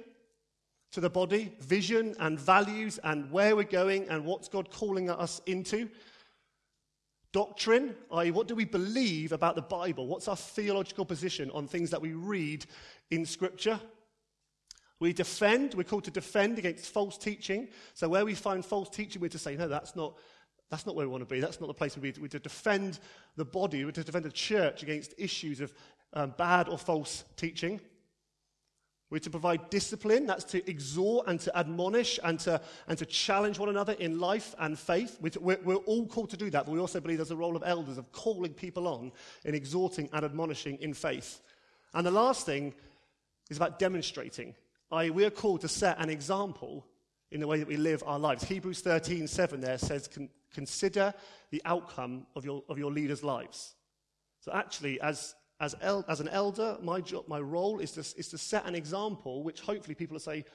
to 0.89 1.01
the 1.01 1.09
body, 1.09 1.51
vision 1.59 2.15
and 2.21 2.39
values, 2.39 2.97
and 3.03 3.29
where 3.29 3.57
we're 3.57 3.63
going 3.63 4.07
and 4.07 4.23
what's 4.23 4.47
God 4.47 4.71
calling 4.71 5.09
us 5.09 5.41
into. 5.45 5.89
Doctrine, 7.33 7.93
i.e., 8.13 8.31
what 8.31 8.47
do 8.47 8.55
we 8.55 8.63
believe 8.63 9.33
about 9.33 9.55
the 9.55 9.61
Bible? 9.61 10.07
What's 10.07 10.29
our 10.29 10.37
theological 10.37 11.03
position 11.03 11.51
on 11.51 11.67
things 11.67 11.89
that 11.89 12.01
we 12.01 12.13
read 12.13 12.65
in 13.11 13.25
Scripture? 13.25 13.81
We 15.01 15.11
defend, 15.11 15.73
we're 15.73 15.83
called 15.83 16.05
to 16.05 16.11
defend 16.11 16.57
against 16.57 16.89
false 16.93 17.17
teaching. 17.17 17.67
So 17.95 18.07
where 18.07 18.23
we 18.23 18.33
find 18.33 18.65
false 18.65 18.89
teaching, 18.89 19.21
we're 19.21 19.27
to 19.27 19.37
say, 19.37 19.57
no, 19.57 19.67
that's 19.67 19.93
not, 19.93 20.15
that's 20.69 20.85
not 20.85 20.95
where 20.95 21.05
we 21.05 21.11
want 21.11 21.27
to 21.27 21.35
be. 21.35 21.41
That's 21.41 21.59
not 21.59 21.67
the 21.67 21.73
place 21.73 21.97
we. 21.97 22.13
We're 22.17 22.29
to 22.29 22.39
defend 22.39 22.99
the 23.35 23.43
body, 23.43 23.83
we're 23.83 23.91
to 23.91 24.05
defend 24.05 24.23
the 24.23 24.31
church 24.31 24.83
against 24.83 25.15
issues 25.17 25.59
of 25.59 25.73
um, 26.13 26.33
bad 26.37 26.69
or 26.69 26.77
false 26.77 27.25
teaching. 27.35 27.81
We're 29.09 29.19
to 29.19 29.29
provide 29.29 29.69
discipline, 29.69 30.25
that's 30.25 30.43
to 30.45 30.69
exhort 30.69 31.27
and 31.27 31.39
to 31.41 31.57
admonish 31.57 32.19
and 32.23 32.37
to, 32.41 32.59
and 32.87 32.97
to 32.97 33.05
challenge 33.05 33.57
one 33.57 33.69
another 33.69 33.93
in 33.93 34.19
life 34.19 34.53
and 34.59 34.77
faith. 34.77 35.17
We're, 35.21 35.57
we're, 35.63 35.75
all 35.75 36.05
called 36.07 36.29
to 36.31 36.37
do 36.37 36.49
that, 36.49 36.65
but 36.65 36.71
we 36.73 36.79
also 36.79 36.99
believe 36.99 37.17
there's 37.17 37.31
a 37.31 37.35
role 37.35 37.55
of 37.55 37.63
elders 37.65 37.97
of 37.97 38.11
calling 38.11 38.53
people 38.53 38.87
on 38.87 39.13
in 39.45 39.55
exhorting 39.55 40.09
and 40.11 40.25
admonishing 40.25 40.77
in 40.81 40.93
faith. 40.93 41.41
And 41.93 42.05
the 42.05 42.11
last 42.11 42.45
thing 42.45 42.73
is 43.49 43.55
about 43.55 43.79
demonstrating 43.79 44.55
i.e., 44.91 45.09
we 45.09 45.25
are 45.25 45.29
called 45.29 45.61
to 45.61 45.67
set 45.67 45.99
an 45.99 46.09
example 46.09 46.85
in 47.31 47.39
the 47.39 47.47
way 47.47 47.59
that 47.59 47.67
we 47.67 47.77
live 47.77 48.03
our 48.05 48.19
lives. 48.19 48.43
Hebrews 48.43 48.81
13, 48.81 49.27
7 49.27 49.59
there 49.59 49.77
says, 49.77 50.09
consider 50.53 51.13
the 51.49 51.61
outcome 51.65 52.25
of 52.35 52.45
your, 52.45 52.63
of 52.69 52.77
your 52.77 52.91
leaders' 52.91 53.23
lives. 53.23 53.75
So 54.39 54.51
actually, 54.53 55.01
as, 55.01 55.35
as, 55.59 55.75
el- 55.81 56.05
as 56.07 56.19
an 56.19 56.27
elder, 56.29 56.77
my, 56.81 57.01
job, 57.01 57.25
my 57.27 57.39
role 57.39 57.79
is 57.79 57.91
to, 57.93 58.01
is 58.01 58.27
to 58.29 58.37
set 58.37 58.65
an 58.65 58.75
example 58.75 59.43
which 59.43 59.61
hopefully 59.61 59.95
people 59.95 60.15
will 60.15 60.19
say, 60.19 60.45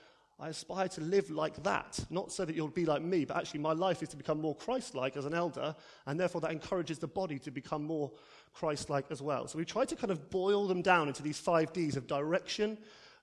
I 0.40 0.48
aspire 0.48 0.88
to 0.88 1.00
live 1.00 1.30
like 1.30 1.62
that. 1.62 2.04
Not 2.10 2.32
so 2.32 2.44
that 2.44 2.56
you'll 2.56 2.68
be 2.68 2.86
like 2.86 3.02
me, 3.02 3.24
but 3.24 3.36
actually 3.36 3.60
my 3.60 3.72
life 3.72 4.02
is 4.02 4.08
to 4.08 4.16
become 4.16 4.40
more 4.40 4.56
Christ-like 4.56 5.16
as 5.16 5.24
an 5.24 5.34
elder, 5.34 5.74
and 6.06 6.18
therefore 6.18 6.40
that 6.40 6.50
encourages 6.50 6.98
the 6.98 7.06
body 7.06 7.38
to 7.40 7.50
become 7.50 7.84
more 7.84 8.10
Christ-like 8.52 9.06
as 9.10 9.22
well. 9.22 9.46
So 9.46 9.58
we 9.58 9.64
try 9.64 9.84
to 9.84 9.94
kind 9.94 10.10
of 10.10 10.30
boil 10.30 10.66
them 10.66 10.82
down 10.82 11.06
into 11.06 11.22
these 11.22 11.38
five 11.38 11.72
Ds 11.72 11.96
of 11.96 12.06
direction, 12.06 12.78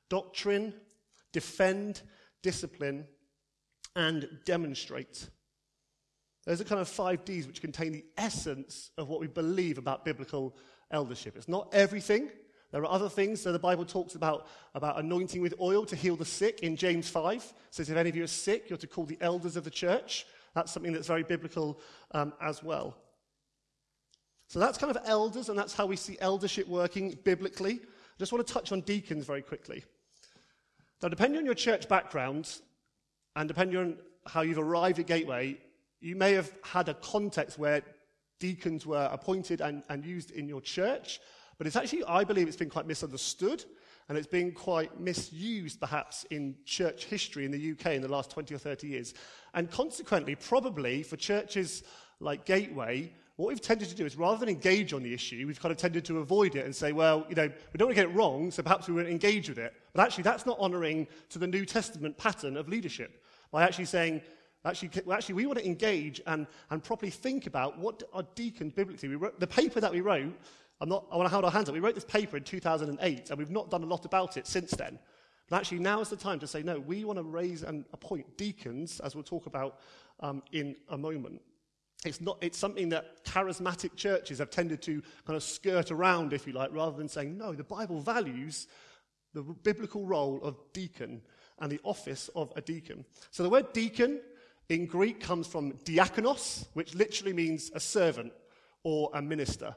doctrine, 0.10 0.74
defend, 1.34 2.04
discipline, 2.42 3.06
and 3.96 4.30
demonstrate. 4.46 5.30
Those 6.46 6.62
are 6.62 6.66
kind 6.66 6.80
of 6.80 6.88
five 6.88 7.26
D's 7.26 7.48
which 7.48 7.60
contain 7.60 7.92
the 7.92 8.06
essence 8.18 8.92
of 8.98 9.10
what 9.10 9.20
we 9.20 9.28
believe 9.28 9.78
about 9.78 10.06
biblical 10.06 10.56
eldership. 10.92 11.36
It's 11.36 11.48
not 11.48 11.70
everything. 11.74 12.30
There 12.72 12.82
are 12.82 12.92
other 12.92 13.10
things. 13.10 13.42
So 13.42 13.52
the 13.52 13.60
Bible 13.60 13.86
talks 13.86 14.16
about, 14.16 14.48
about 14.76 15.00
anointing 15.00 15.42
with 15.42 15.56
oil 15.60 15.86
to 15.86 15.96
heal 15.96 16.16
the 16.16 16.26
sick 16.26 16.60
in 16.62 16.76
James 16.76 17.10
5. 17.10 17.36
It 17.36 17.54
says 17.72 17.90
if 17.90 17.98
any 17.98 18.10
of 18.10 18.16
you 18.16 18.24
are 18.24 18.28
sick, 18.28 18.70
you're 18.70 18.78
to 18.78 18.88
call 18.88 19.06
the 19.06 19.18
elders 19.22 19.56
of 19.56 19.64
the 19.64 19.72
church. 19.72 20.26
That's 20.54 20.72
something 20.72 20.94
that's 20.94 21.08
very 21.08 21.24
biblical 21.24 21.80
um, 22.12 22.34
as 22.42 22.64
well. 22.64 22.96
So 24.48 24.60
that's 24.60 24.78
kind 24.80 24.96
of 24.96 25.02
elders, 25.06 25.50
and 25.50 25.58
that's 25.58 25.76
how 25.76 25.86
we 25.86 25.96
see 25.96 26.18
eldership 26.20 26.68
working 26.68 27.18
biblically. 27.24 27.74
I 27.74 28.18
just 28.18 28.32
want 28.32 28.46
to 28.46 28.52
touch 28.52 28.72
on 28.72 28.82
deacons 28.82 29.26
very 29.26 29.44
quickly. 29.44 29.84
Now, 31.02 31.10
depending 31.10 31.38
on 31.38 31.46
your 31.46 31.54
church 31.54 31.88
background 31.88 32.60
and 33.36 33.48
depending 33.48 33.78
on 33.78 33.98
how 34.26 34.42
you've 34.42 34.58
arrived 34.58 35.00
at 35.00 35.06
Gateway, 35.06 35.58
you 36.02 36.16
may 36.16 36.34
have 36.34 36.52
had 36.64 36.90
a 36.90 36.96
context 36.96 37.60
where 37.60 37.84
deacons 38.40 38.86
were 38.86 39.10
appointed 39.12 39.62
and, 39.62 39.84
and 39.90 40.06
used 40.06 40.32
in 40.32 40.48
your 40.48 40.62
church, 40.62 41.20
but 41.58 41.68
it's 41.68 41.76
actually, 41.76 42.04
I 42.06 42.24
believe, 42.24 42.48
it's 42.48 42.58
been 42.58 42.70
quite 42.70 42.88
misunderstood 42.88 43.66
and 44.08 44.18
it's 44.18 44.28
been 44.28 44.52
quite 44.52 45.00
misused 45.00 45.80
perhaps 45.80 46.24
in 46.32 46.56
church 46.66 47.06
history 47.06 47.46
in 47.46 47.52
the 47.52 47.72
UK 47.72 47.94
in 47.94 48.02
the 48.02 48.08
last 48.08 48.32
20 48.32 48.56
or 48.56 48.58
30 48.58 48.88
years. 48.88 49.14
And 49.54 49.70
consequently, 49.70 50.36
probably 50.36 51.04
for 51.04 51.16
churches 51.16 51.84
like 52.20 52.46
Gateway, 52.46 53.12
what 53.36 53.50
we've 53.50 53.62
tended 53.62 53.88
to 53.90 53.96
do 53.96 54.06
is 54.06 54.18
rather 54.18 54.38
than 54.38 54.50
engage 54.50 54.94
on 54.94 55.04
the 55.04 55.14
issue, 55.14 55.46
we've 55.48 55.62
kind 55.62 55.72
of 55.72 55.78
tended 55.78 56.04
to 56.06 56.20
avoid 56.20 56.56
it 56.56 56.66
and 56.66 56.76
say, 56.76 56.92
well, 56.92 57.26
you 57.30 57.36
know, 57.36 57.48
we 57.48 57.78
don't 57.78 57.88
want 57.88 57.96
to 57.98 58.04
get 58.04 58.10
it 58.12 58.16
wrong, 58.16 58.52
so 58.52 58.64
perhaps 58.64 58.88
we 58.88 58.94
won't 58.94 59.08
engage 59.08 59.48
with 59.48 59.58
it. 59.58 59.74
But 59.94 60.02
actually, 60.02 60.24
that's 60.24 60.46
not 60.46 60.58
honoring 60.60 61.08
to 61.30 61.40
the 61.40 61.48
New 61.48 61.66
Testament 61.66 62.18
pattern 62.18 62.58
of 62.58 62.68
leadership 62.68 63.24
by 63.52 63.64
actually 63.64 63.86
saying, 63.86 64.22
actually, 64.66 64.92
actually 65.12 65.36
we 65.36 65.46
want 65.46 65.60
to 65.60 65.66
engage 65.66 66.22
and, 66.28 66.48
and 66.70 66.84
properly 66.84 67.12
think 67.12 67.48
about 67.48 67.78
what 67.78 68.04
are 68.14 68.24
deacons 68.36 68.74
biblically. 68.74 69.10
We 69.10 69.16
wrote, 69.16 69.40
the 69.40 69.48
paper 69.48 69.80
that 69.80 69.92
we 69.92 70.02
wrote, 70.02 70.34
I'm 70.82 70.90
not, 70.90 71.06
I 71.12 71.18
want 71.18 71.28
to 71.28 71.34
hold 71.34 71.46
our 71.46 71.52
hands 71.52 71.70
up. 71.70 71.74
We 71.74 71.82
wrote 71.82 71.96
this 71.96 72.06
paper 72.06 72.38
in 72.38 72.44
2008, 72.44 73.30
and 73.30 73.38
we've 73.38 73.50
not 73.50 73.70
done 73.70 73.84
a 73.84 73.88
lot 73.88 74.06
about 74.06 74.38
it 74.38 74.48
since 74.48 74.72
then. 74.72 75.00
But 75.50 75.58
actually, 75.58 75.80
now 75.80 76.00
is 76.00 76.10
the 76.10 76.16
time 76.16 76.40
to 76.40 76.48
say, 76.48 76.64
no, 76.64 76.80
we 76.80 77.04
want 77.04 77.18
to 77.18 77.24
raise 77.24 77.64
and 77.64 77.84
appoint 77.92 78.38
deacons, 78.38 79.00
as 79.00 79.16
we'll 79.16 79.24
talk 79.24 79.46
about 79.46 79.80
um, 80.20 80.44
in 80.52 80.76
a 80.90 80.98
moment. 80.98 81.42
It's, 82.06 82.22
not, 82.22 82.38
it's 82.42 82.58
something 82.58 82.90
that 82.90 83.26
charismatic 83.26 83.96
churches 83.96 84.40
have 84.40 84.52
tended 84.52 84.82
to 84.84 85.02
kind 85.26 85.36
of 85.36 85.44
skirt 85.44 85.92
around, 85.92 86.32
if 86.32 86.48
you 86.48 86.54
like, 86.54 86.72
rather 86.72 86.96
than 86.96 87.10
saying, 87.10 87.38
no, 87.38 87.54
the 87.54 87.64
Bible 87.64 88.00
values 88.00 88.68
the 89.34 89.44
biblical 89.44 90.06
role 90.06 90.40
of 90.44 90.58
deacon 90.74 91.22
and 91.60 91.72
the 91.72 91.80
office 91.84 92.30
of 92.36 92.52
a 92.56 92.62
deacon. 92.62 93.06
So 93.32 93.44
the 93.44 93.50
word 93.50 93.74
deacon 93.74 94.22
in 94.70 94.86
Greek 94.86 95.20
comes 95.20 95.48
from 95.48 95.74
diakonos, 95.84 96.68
which 96.74 96.96
literally 96.96 97.34
means 97.34 97.72
a 97.74 97.80
servant 97.80 98.32
or 98.84 99.10
a 99.14 99.22
minister. 99.22 99.76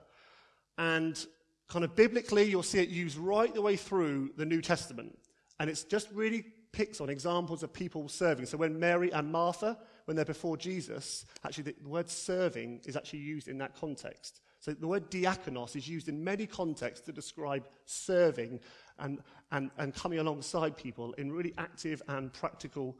And 0.79 1.25
kind 1.69 1.85
of 1.85 1.97
biblically, 1.97 2.45
you'll 2.45 2.63
see 2.63 2.81
it 2.81 2.91
used 2.91 3.17
right 3.17 3.53
the 3.53 3.63
way 3.63 3.77
through 3.77 4.33
the 4.37 4.45
New 4.45 4.61
Testament. 4.61 5.19
And 5.59 5.71
it's 5.71 5.85
just 5.85 6.11
really 6.13 6.45
picks 6.73 7.01
on 7.01 7.09
examples 7.09 7.63
of 7.63 7.73
people 7.73 8.09
serving. 8.09 8.47
So 8.47 8.57
when 8.57 8.79
Mary 8.79 9.13
and 9.13 9.31
Martha, 9.31 9.79
when 10.05 10.17
they're 10.17 10.25
before 10.25 10.57
Jesus, 10.57 11.25
actually 11.45 11.65
the 11.65 11.89
word 11.89 12.09
serving 12.09 12.81
is 12.85 12.97
actually 12.97 13.21
used 13.21 13.49
in 13.49 13.59
that 13.59 13.75
context. 13.75 14.41
So 14.61 14.73
the 14.73 14.87
word 14.87 15.11
diakonos 15.11 15.77
is 15.77 15.89
used 15.89 16.09
in 16.09 16.23
many 16.23 16.47
contexts 16.47 17.05
to 17.07 17.13
describe 17.13 17.67
serving 17.85 18.61
and, 18.99 19.21
and, 19.51 19.71
and 19.79 19.95
coming 19.95 20.19
alongside 20.19 20.77
people 20.77 21.13
in 21.15 21.33
really 21.33 21.53
active 21.59 22.03
and 22.09 22.33
practical 22.33 22.97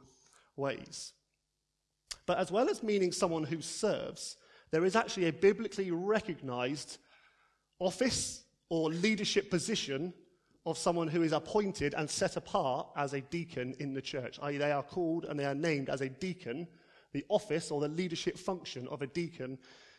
ways. 0.55 1.13
But 2.25 2.37
as 2.37 2.51
well 2.51 2.69
as 2.69 2.83
meaning 2.83 3.11
someone 3.11 3.43
who 3.43 3.61
serves, 3.61 4.37
there 4.71 4.85
is 4.85 4.95
actually 4.95 5.27
a 5.27 5.33
biblically 5.33 5.91
recognized 5.91 6.97
office 7.79 8.43
or 8.69 8.89
leadership 8.89 9.49
position 9.49 10.13
of 10.65 10.77
someone 10.77 11.07
who 11.07 11.23
is 11.23 11.33
appointed 11.33 11.93
and 11.93 12.09
set 12.09 12.37
apart 12.37 12.87
as 12.95 13.13
a 13.13 13.21
deacon 13.21 13.75
in 13.79 13.93
the 13.93 14.01
church, 14.01 14.39
i.e., 14.43 14.57
they 14.57 14.71
are 14.71 14.83
called 14.83 15.25
and 15.25 15.37
they 15.37 15.45
are 15.45 15.55
named 15.55 15.89
as 15.89 16.01
a 16.01 16.09
deacon, 16.09 16.67
the 17.11 17.25
office 17.27 17.69
or 17.69 17.81
the 17.81 17.87
leadership 17.87 18.37
function 18.37 18.87
of 18.87 19.01
a 19.01 19.07
deacon 19.07 19.57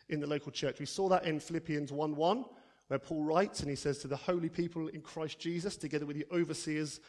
in 0.09 0.21
the 0.21 0.27
local 0.27 0.51
church. 0.51 0.81
We 0.81 0.87
saw 0.87 1.09
that 1.11 1.27
in 1.27 1.39
Philippians 1.39 1.93
1 1.93 2.17
1, 2.17 2.45
where 2.89 2.99
Paul 2.99 3.25
writes 3.25 3.61
and 3.61 3.71
he 3.71 3.77
says, 3.77 3.99
To 3.99 4.09
the 4.09 4.17
holy 4.17 4.49
people 4.49 4.89
in 4.89 5.03
Christ 5.03 5.39
Jesus, 5.39 5.77
together 5.77 6.07
with 6.07 6.17
the 6.17 6.27
overseers, 6.33 7.01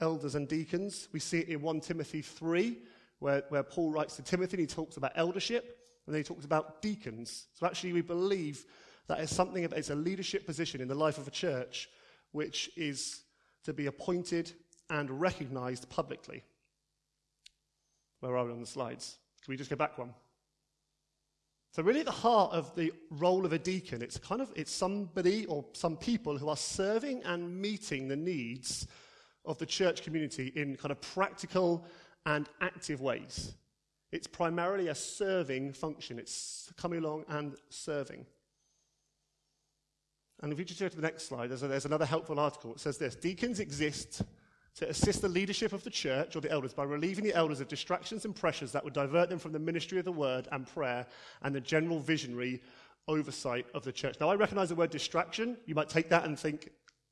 elders, 0.00 0.34
and 0.34 0.48
deacons. 0.48 1.08
We 1.12 1.20
see 1.20 1.38
it 1.38 1.48
in 1.48 1.62
1 1.62 1.80
Timothy 1.80 2.22
3, 2.22 2.78
where, 3.18 3.44
where 3.48 3.62
Paul 3.62 3.90
writes 3.90 4.16
to 4.16 4.22
Timothy 4.22 4.58
he 4.58 4.66
talks 4.66 4.96
about 4.96 5.12
eldership, 5.14 5.78
and 6.06 6.14
then 6.14 6.20
he 6.20 6.24
talks 6.24 6.44
about 6.44 6.82
deacons. 6.82 7.46
So 7.54 7.66
actually, 7.66 7.92
we 7.92 8.02
believe 8.02 8.64
that 9.06 9.20
is 9.20 9.34
something, 9.34 9.64
it's 9.64 9.90
a 9.90 9.94
leadership 9.94 10.46
position 10.46 10.80
in 10.80 10.88
the 10.88 10.94
life 10.94 11.18
of 11.18 11.28
a 11.28 11.30
church 11.30 11.88
which 12.32 12.70
is 12.76 13.22
to 13.64 13.72
be 13.72 13.86
appointed 13.86 14.52
and 14.90 15.20
recognized 15.20 15.88
publicly. 15.88 16.42
Where 18.20 18.36
are 18.36 18.44
we 18.44 18.52
on 18.52 18.60
the 18.60 18.66
slides? 18.66 19.18
Can 19.44 19.52
we 19.52 19.56
just 19.56 19.70
go 19.70 19.76
back 19.76 19.98
one? 19.98 20.14
So 21.72 21.82
really 21.82 22.00
at 22.00 22.06
the 22.06 22.12
heart 22.12 22.52
of 22.52 22.74
the 22.76 22.92
role 23.10 23.44
of 23.44 23.52
a 23.52 23.58
deacon, 23.58 24.00
it's 24.00 24.16
kind 24.16 24.40
of 24.40 24.52
it's 24.54 24.70
somebody 24.70 25.44
or 25.46 25.64
some 25.72 25.96
people 25.96 26.38
who 26.38 26.48
are 26.48 26.56
serving 26.56 27.22
and 27.24 27.60
meeting 27.60 28.08
the 28.08 28.16
needs 28.16 28.86
of 29.44 29.58
the 29.58 29.66
church 29.66 30.02
community 30.02 30.52
in 30.54 30.76
kind 30.76 30.92
of 30.92 31.00
practical 31.00 31.84
and 32.26 32.48
active 32.60 33.00
ways. 33.00 33.54
It's 34.12 34.26
primarily 34.26 34.88
a 34.88 34.94
serving 34.94 35.72
function. 35.72 36.18
It's 36.18 36.72
coming 36.76 37.00
along 37.00 37.24
and 37.28 37.54
serving. 37.68 38.26
And 40.40 40.52
if 40.52 40.58
you 40.58 40.64
just 40.64 40.80
go 40.80 40.88
to 40.88 40.96
the 40.96 41.02
next 41.02 41.26
slide, 41.26 41.50
there's, 41.50 41.62
a, 41.62 41.68
there's 41.68 41.84
another 41.84 42.06
helpful 42.06 42.38
article. 42.38 42.72
It 42.74 42.80
says 42.80 42.98
this 42.98 43.16
Deacons 43.16 43.60
exist 43.60 44.22
to 44.76 44.88
assist 44.88 45.22
the 45.22 45.28
leadership 45.28 45.72
of 45.72 45.84
the 45.84 45.90
church 45.90 46.34
or 46.34 46.40
the 46.40 46.50
elders 46.50 46.74
by 46.74 46.84
relieving 46.84 47.24
the 47.24 47.34
elders 47.34 47.60
of 47.60 47.68
distractions 47.68 48.24
and 48.24 48.34
pressures 48.34 48.72
that 48.72 48.82
would 48.84 48.92
divert 48.92 49.30
them 49.30 49.38
from 49.38 49.52
the 49.52 49.58
ministry 49.58 49.98
of 49.98 50.04
the 50.04 50.12
word 50.12 50.48
and 50.52 50.66
prayer 50.66 51.06
and 51.42 51.54
the 51.54 51.60
general 51.60 52.00
visionary 52.00 52.60
oversight 53.06 53.66
of 53.74 53.84
the 53.84 53.92
church. 53.92 54.16
Now, 54.20 54.30
I 54.30 54.34
recognize 54.34 54.70
the 54.70 54.74
word 54.74 54.90
distraction. 54.90 55.56
You 55.66 55.74
might 55.74 55.88
take 55.88 56.08
that 56.08 56.24
and 56.24 56.38
think, 56.38 56.70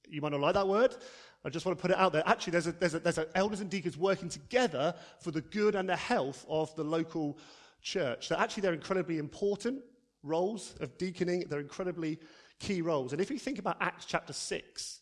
you 0.09 0.21
might 0.21 0.33
not 0.33 0.41
like 0.41 0.55
that 0.55 0.67
word. 0.67 0.97
I 1.45 1.49
just 1.49 1.67
want 1.67 1.77
to 1.77 1.83
put 1.83 1.91
it 1.91 1.97
out 1.97 2.13
there. 2.13 2.23
Actually, 2.27 2.53
there's, 2.53 2.67
a, 2.69 2.73
there's, 2.73 2.95
a, 2.95 3.01
there's 3.01 3.19
a 3.19 3.27
elders 3.35 3.61
and 3.61 3.69
deacons 3.69 3.97
working 3.97 4.29
together 4.29 4.95
for 5.21 5.33
the 5.33 5.41
good 5.41 5.75
and 5.75 5.89
the 5.89 5.97
health 5.97 6.47
of 6.49 6.75
the 6.77 6.85
local 6.85 7.39
church. 7.81 8.29
So 8.29 8.37
actually, 8.37 8.61
they're 8.63 8.75
incredibly 8.75 9.19
important 9.19 9.83
roles 10.23 10.75
of 10.81 10.97
deaconing. 10.99 11.45
They're 11.49 11.61
incredibly 11.61 12.21
key 12.61 12.81
roles. 12.81 13.13
And 13.13 13.21
if 13.21 13.31
you 13.31 13.39
think 13.39 13.59
about 13.59 13.77
Acts 13.81 14.05
chapter 14.05 14.33
6, 14.33 15.01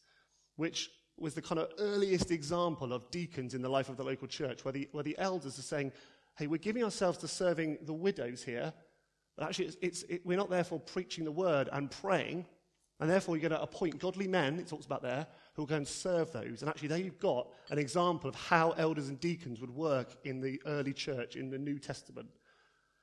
which 0.56 0.90
was 1.18 1.34
the 1.34 1.42
kind 1.42 1.60
of 1.60 1.70
earliest 1.78 2.30
example 2.30 2.92
of 2.94 3.10
deacons 3.10 3.54
in 3.54 3.60
the 3.60 3.68
life 3.68 3.90
of 3.90 3.98
the 3.98 4.02
local 4.02 4.26
church, 4.26 4.64
where 4.64 4.72
the, 4.72 4.88
where 4.92 5.04
the 5.04 5.16
elders 5.18 5.58
are 5.58 5.62
saying, 5.62 5.92
hey, 6.36 6.46
we're 6.46 6.56
giving 6.56 6.82
ourselves 6.82 7.18
to 7.18 7.28
serving 7.28 7.78
the 7.82 7.92
widows 7.92 8.42
here, 8.42 8.72
but 9.36 9.44
actually 9.46 9.66
it's, 9.66 9.76
it's, 9.82 10.02
it, 10.04 10.22
we're 10.24 10.38
not 10.38 10.48
therefore 10.48 10.80
preaching 10.80 11.24
the 11.24 11.30
word 11.30 11.68
and 11.72 11.90
praying, 11.90 12.46
and 12.98 13.10
therefore 13.10 13.36
you're 13.36 13.48
going 13.48 13.58
to 13.58 13.62
appoint 13.62 13.98
godly 13.98 14.26
men, 14.26 14.58
it 14.58 14.66
talks 14.66 14.86
about 14.86 15.02
there, 15.02 15.26
who 15.66 15.74
and 15.74 15.86
serve 15.86 16.32
those. 16.32 16.62
And 16.62 16.68
actually 16.68 16.88
there 16.88 16.98
you've 16.98 17.18
got 17.18 17.48
an 17.70 17.78
example 17.78 18.28
of 18.28 18.34
how 18.34 18.72
elders 18.72 19.08
and 19.08 19.20
deacons 19.20 19.60
would 19.60 19.74
work 19.74 20.16
in 20.24 20.40
the 20.40 20.60
early 20.66 20.92
church 20.92 21.36
in 21.36 21.50
the 21.50 21.58
New 21.58 21.78
Testament. 21.78 22.28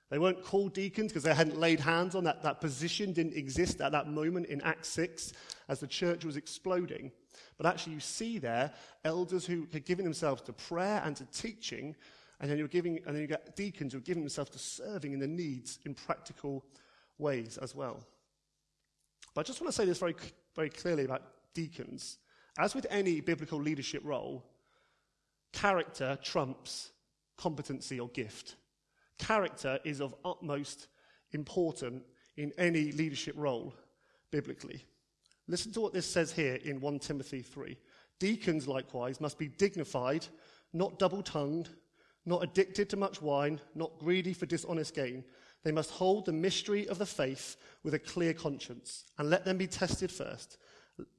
They 0.10 0.20
weren't 0.20 0.44
called 0.44 0.74
deacons 0.74 1.12
because 1.12 1.24
they 1.24 1.34
hadn't 1.34 1.60
laid 1.60 1.82
hands 1.82 2.16
on 2.16 2.24
that. 2.24 2.42
That 2.44 2.62
position 2.62 3.12
didn't 3.12 3.36
exist 3.36 3.82
at 3.82 3.92
that 3.92 4.08
moment 4.08 4.46
in 4.46 4.62
Acts 4.62 4.88
6 4.90 5.34
as 5.68 5.82
the 5.82 5.88
church 5.88 6.24
was 6.24 6.38
exploding. 6.38 7.12
But 7.58 7.66
actually, 7.66 7.94
you 7.94 8.00
see 8.00 8.38
there 8.38 8.72
elders 9.04 9.46
who 9.46 9.68
are 9.74 9.80
giving 9.80 10.06
themselves 10.06 10.42
to 10.44 10.54
prayer 10.54 11.02
and 11.04 11.16
to 11.18 11.26
teaching, 11.26 11.94
and 12.40 12.50
then 12.50 12.58
you're 12.58 12.70
giving, 12.70 13.00
and 13.06 13.16
then 13.16 13.22
you 13.22 13.28
get 13.28 13.56
deacons 13.58 13.92
who 13.92 14.00
are 14.00 14.02
giving 14.02 14.24
themselves 14.24 14.52
to 14.52 14.60
serving 14.60 15.12
in 15.12 15.20
the 15.20 15.28
needs 15.28 15.80
in 15.86 15.94
practical 15.94 16.64
ways 17.18 17.58
as 17.58 17.76
well. 17.76 18.00
But 19.34 19.42
I 19.42 19.44
just 19.44 19.60
want 19.60 19.74
to 19.74 19.76
say 19.76 19.86
this 19.86 20.00
very, 20.00 20.16
very 20.56 20.70
clearly 20.70 21.04
about 21.04 21.24
deacons. 21.54 22.18
As 22.58 22.74
with 22.74 22.88
any 22.90 23.22
biblical 23.22 23.60
leadership 23.60 24.02
role, 24.04 24.44
character 25.54 26.18
trumps 26.24 26.92
competency 27.38 28.00
or 28.00 28.10
gift. 28.10 28.56
Character 29.20 29.80
is 29.84 30.02
of 30.02 30.16
utmost 30.26 30.88
importance 31.32 32.04
in 32.36 32.52
any 32.58 32.92
leadership 32.92 33.36
role, 33.38 33.74
biblically. 34.32 34.84
Listen 35.48 35.72
to 35.72 35.82
what 35.82 35.94
this 35.94 36.10
says 36.10 36.32
here 36.32 36.56
in 36.56 36.82
1 36.82 37.00
Timothy 37.00 37.42
3. 37.42 37.78
Deacons, 38.20 38.68
likewise, 38.68 39.22
must 39.22 39.38
be 39.38 39.48
dignified, 39.48 40.26
not 40.74 41.00
double 41.00 41.24
tongued, 41.24 41.70
not 42.26 42.44
addicted 42.44 42.90
to 42.90 42.98
much 42.98 43.22
wine, 43.22 43.62
not 43.74 43.98
greedy 44.00 44.34
for 44.34 44.46
dishonest 44.46 44.94
gain. 44.94 45.24
They 45.64 45.72
must 45.72 45.92
hold 45.92 46.26
the 46.26 46.34
mystery 46.34 46.88
of 46.90 46.98
the 46.98 47.06
faith 47.06 47.56
with 47.84 47.94
a 47.94 48.00
clear 48.00 48.34
conscience, 48.34 49.06
and 49.18 49.30
let 49.30 49.46
them 49.46 49.58
be 49.58 49.68
tested 49.68 50.12
first. 50.12 50.58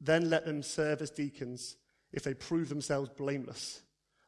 Then 0.00 0.30
let 0.30 0.44
them 0.44 0.62
serve 0.62 1.02
as 1.02 1.11
deacons 1.11 1.76
if 2.12 2.23
they 2.23 2.35
prove 2.35 2.68
themselves 2.68 3.11
blameless. 3.11 3.82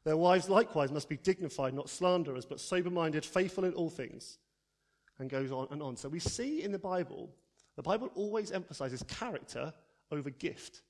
Their 0.04 0.16
wives 0.16 0.49
likewise 0.49 0.90
must 0.90 1.09
be 1.09 1.16
dignified, 1.16 1.75
not 1.75 1.90
slanderers, 1.90 2.47
but 2.47 2.61
sober 2.61 2.90
minded, 2.90 3.25
faithful 3.25 3.64
in 3.64 3.75
all 3.75 3.90
things. 3.90 4.38
And 5.19 5.28
goes 5.28 5.52
on 5.52 5.69
and 5.71 5.83
on. 5.83 5.97
So 5.97 6.09
we 6.09 6.19
see 6.19 6.62
in 6.62 6.73
the 6.73 6.78
Bible, 6.78 7.28
the 7.76 7.83
Bible 7.83 8.11
always 8.14 8.52
emphasizes 8.52 9.02
character 9.02 9.75
over 10.11 10.30
gift. 10.30 10.80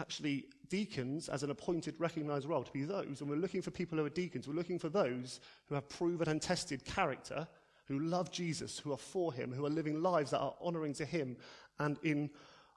Actually, 0.00 0.46
deacons, 0.68 1.28
as 1.28 1.44
an 1.44 1.50
appointed, 1.50 1.94
recognized 1.98 2.48
role, 2.48 2.64
to 2.64 2.72
be 2.72 2.82
those, 2.82 3.20
and 3.20 3.30
we're 3.30 3.36
looking 3.36 3.62
for 3.62 3.70
people 3.70 3.98
who 3.98 4.04
are 4.04 4.10
deacons, 4.10 4.48
we're 4.48 4.54
looking 4.54 4.78
for 4.78 4.88
those 4.88 5.38
who 5.66 5.74
have 5.74 5.88
proven 5.88 6.28
and 6.28 6.42
tested 6.42 6.84
character, 6.84 7.46
who 7.86 8.00
love 8.00 8.30
Jesus, 8.32 8.78
who 8.78 8.92
are 8.92 8.98
for 8.98 9.32
him, 9.32 9.52
who 9.52 9.66
are 9.66 9.70
living 9.70 10.02
lives 10.02 10.30
that 10.30 10.40
are 10.40 10.54
honoring 10.60 10.94
to 10.94 11.04
him 11.04 11.36
and 11.78 11.98
in 12.02 12.30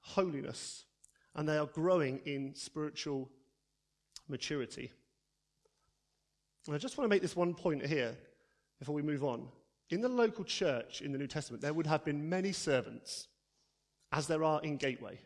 holiness. 0.06 0.86
And 1.36 1.48
they 1.48 1.58
are 1.58 1.66
growing 1.66 2.20
in 2.26 2.56
spiritual 2.56 3.30
maturity. 4.30 4.92
And 6.66 6.76
I 6.76 6.78
just 6.78 6.98
want 6.98 7.06
to 7.06 7.14
make 7.14 7.22
this 7.22 7.36
one 7.36 7.54
point 7.54 7.86
here 7.86 8.16
before 8.80 8.96
we 8.96 9.02
move 9.02 9.24
on. 9.24 9.48
In 9.90 10.02
the 10.02 10.10
local 10.10 10.44
church 10.44 11.02
in 11.02 11.12
the 11.12 11.18
New 11.18 11.28
Testament, 11.28 11.62
there 11.62 11.74
would 11.74 11.86
have 11.86 12.04
been 12.04 12.28
many 12.28 12.52
servants, 12.52 13.28
as 14.12 14.28
there 14.28 14.44
are 14.44 14.62
in 14.64 14.78
Gateway. 14.78 15.20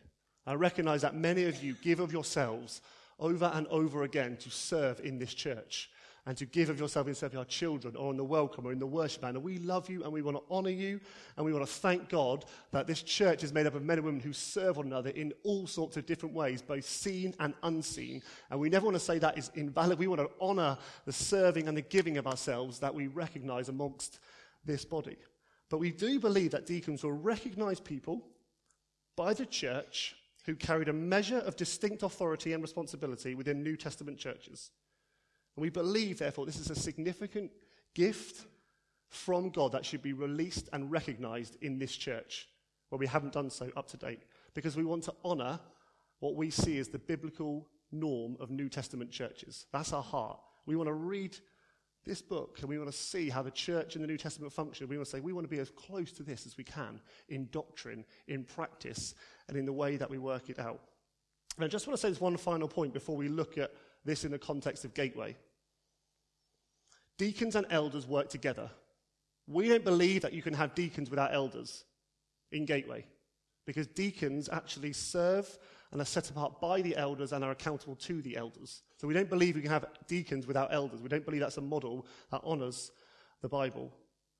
I 0.46 0.54
recognize 0.54 1.02
that 1.02 1.14
many 1.14 1.44
of 1.44 1.62
you 1.62 1.74
give 1.82 2.00
of 2.00 2.12
yourselves 2.12 2.82
over 3.18 3.50
and 3.54 3.66
over 3.68 4.02
again 4.02 4.36
to 4.38 4.50
serve 4.50 5.00
in 5.00 5.18
this 5.18 5.32
church. 5.32 5.90
And 6.26 6.36
to 6.36 6.46
give 6.46 6.68
of 6.68 6.78
yourself 6.78 7.08
in 7.08 7.14
serving 7.14 7.38
our 7.38 7.44
children 7.44 7.96
or 7.96 8.10
in 8.10 8.16
the 8.16 8.24
welcome 8.24 8.66
or 8.66 8.72
in 8.72 8.78
the 8.78 8.86
worship 8.86 9.22
band. 9.22 9.36
And 9.36 9.44
we 9.44 9.58
love 9.58 9.88
you 9.88 10.02
and 10.04 10.12
we 10.12 10.22
want 10.22 10.36
to 10.36 10.42
honor 10.50 10.70
you 10.70 11.00
and 11.36 11.46
we 11.46 11.52
want 11.52 11.66
to 11.66 11.72
thank 11.72 12.08
God 12.08 12.44
that 12.72 12.86
this 12.86 13.02
church 13.02 13.42
is 13.42 13.52
made 13.52 13.66
up 13.66 13.74
of 13.74 13.82
men 13.82 13.98
and 13.98 14.04
women 14.04 14.20
who 14.20 14.32
serve 14.32 14.76
one 14.76 14.86
another 14.86 15.10
in 15.10 15.32
all 15.44 15.66
sorts 15.66 15.96
of 15.96 16.06
different 16.06 16.34
ways, 16.34 16.62
both 16.62 16.84
seen 16.84 17.34
and 17.40 17.54
unseen. 17.62 18.22
And 18.50 18.60
we 18.60 18.68
never 18.68 18.84
want 18.84 18.96
to 18.96 19.00
say 19.00 19.18
that 19.18 19.38
is 19.38 19.50
invalid. 19.54 19.98
We 19.98 20.06
want 20.06 20.20
to 20.20 20.30
honor 20.40 20.76
the 21.06 21.12
serving 21.12 21.68
and 21.68 21.76
the 21.76 21.82
giving 21.82 22.18
of 22.18 22.26
ourselves 22.26 22.78
that 22.80 22.94
we 22.94 23.06
recognize 23.06 23.68
amongst 23.68 24.20
this 24.64 24.84
body. 24.84 25.16
But 25.68 25.78
we 25.78 25.90
do 25.90 26.18
believe 26.18 26.50
that 26.50 26.66
deacons 26.66 27.02
will 27.02 27.12
recognize 27.12 27.80
people 27.80 28.26
by 29.16 29.34
the 29.34 29.46
church 29.46 30.16
who 30.46 30.56
carried 30.56 30.88
a 30.88 30.92
measure 30.92 31.38
of 31.38 31.56
distinct 31.56 32.02
authority 32.02 32.52
and 32.52 32.62
responsibility 32.62 33.34
within 33.34 33.62
New 33.62 33.76
Testament 33.76 34.18
churches. 34.18 34.70
And 35.60 35.66
we 35.66 35.68
believe, 35.68 36.20
therefore, 36.20 36.46
this 36.46 36.58
is 36.58 36.70
a 36.70 36.74
significant 36.74 37.50
gift 37.94 38.46
from 39.10 39.50
God 39.50 39.72
that 39.72 39.84
should 39.84 40.00
be 40.00 40.14
released 40.14 40.70
and 40.72 40.90
recognized 40.90 41.58
in 41.60 41.78
this 41.78 41.94
church, 41.94 42.48
where 42.88 42.98
we 42.98 43.06
haven't 43.06 43.34
done 43.34 43.50
so 43.50 43.70
up 43.76 43.86
to 43.88 43.98
date, 43.98 44.22
because 44.54 44.74
we 44.74 44.86
want 44.86 45.02
to 45.04 45.14
honor 45.22 45.60
what 46.20 46.34
we 46.34 46.48
see 46.48 46.78
as 46.78 46.88
the 46.88 46.98
biblical 46.98 47.68
norm 47.92 48.38
of 48.40 48.48
New 48.48 48.70
Testament 48.70 49.10
churches. 49.10 49.66
That's 49.70 49.92
our 49.92 50.02
heart. 50.02 50.40
We 50.64 50.76
want 50.76 50.86
to 50.86 50.94
read 50.94 51.36
this 52.06 52.22
book 52.22 52.60
and 52.60 52.68
we 52.70 52.78
want 52.78 52.90
to 52.90 52.96
see 52.96 53.28
how 53.28 53.42
the 53.42 53.50
church 53.50 53.96
in 53.96 54.00
the 54.00 54.08
New 54.08 54.16
Testament 54.16 54.54
function. 54.54 54.88
We 54.88 54.96
want 54.96 55.10
to 55.10 55.14
say 55.14 55.20
we 55.20 55.34
want 55.34 55.44
to 55.44 55.54
be 55.54 55.60
as 55.60 55.68
close 55.68 56.10
to 56.12 56.22
this 56.22 56.46
as 56.46 56.56
we 56.56 56.64
can 56.64 57.02
in 57.28 57.50
doctrine, 57.52 58.06
in 58.28 58.44
practice, 58.44 59.14
and 59.46 59.58
in 59.58 59.66
the 59.66 59.74
way 59.74 59.98
that 59.98 60.08
we 60.08 60.16
work 60.16 60.48
it 60.48 60.58
out. 60.58 60.80
And 61.56 61.66
I 61.66 61.68
just 61.68 61.86
want 61.86 61.98
to 61.98 62.00
say 62.00 62.08
this 62.08 62.18
one 62.18 62.38
final 62.38 62.66
point 62.66 62.94
before 62.94 63.18
we 63.18 63.28
look 63.28 63.58
at 63.58 63.72
this 64.06 64.24
in 64.24 64.30
the 64.30 64.38
context 64.38 64.86
of 64.86 64.94
Gateway. 64.94 65.36
Deacons 67.20 67.54
and 67.54 67.66
elders 67.68 68.06
work 68.06 68.30
together. 68.30 68.70
We 69.46 69.68
don't 69.68 69.84
believe 69.84 70.22
that 70.22 70.32
you 70.32 70.40
can 70.40 70.54
have 70.54 70.74
deacons 70.74 71.10
without 71.10 71.34
elders 71.34 71.84
in 72.50 72.64
Gateway 72.64 73.04
because 73.66 73.86
deacons 73.86 74.48
actually 74.50 74.94
serve 74.94 75.58
and 75.92 76.00
are 76.00 76.06
set 76.06 76.30
apart 76.30 76.62
by 76.62 76.80
the 76.80 76.96
elders 76.96 77.34
and 77.34 77.44
are 77.44 77.50
accountable 77.50 77.94
to 77.96 78.22
the 78.22 78.38
elders. 78.38 78.84
So 78.96 79.06
we 79.06 79.12
don't 79.12 79.28
believe 79.28 79.54
we 79.54 79.60
can 79.60 79.70
have 79.70 79.84
deacons 80.08 80.46
without 80.46 80.72
elders. 80.72 81.02
We 81.02 81.10
don't 81.10 81.26
believe 81.26 81.42
that's 81.42 81.58
a 81.58 81.60
model 81.60 82.06
that 82.30 82.40
honors 82.42 82.90
the 83.42 83.50
Bible. 83.50 83.92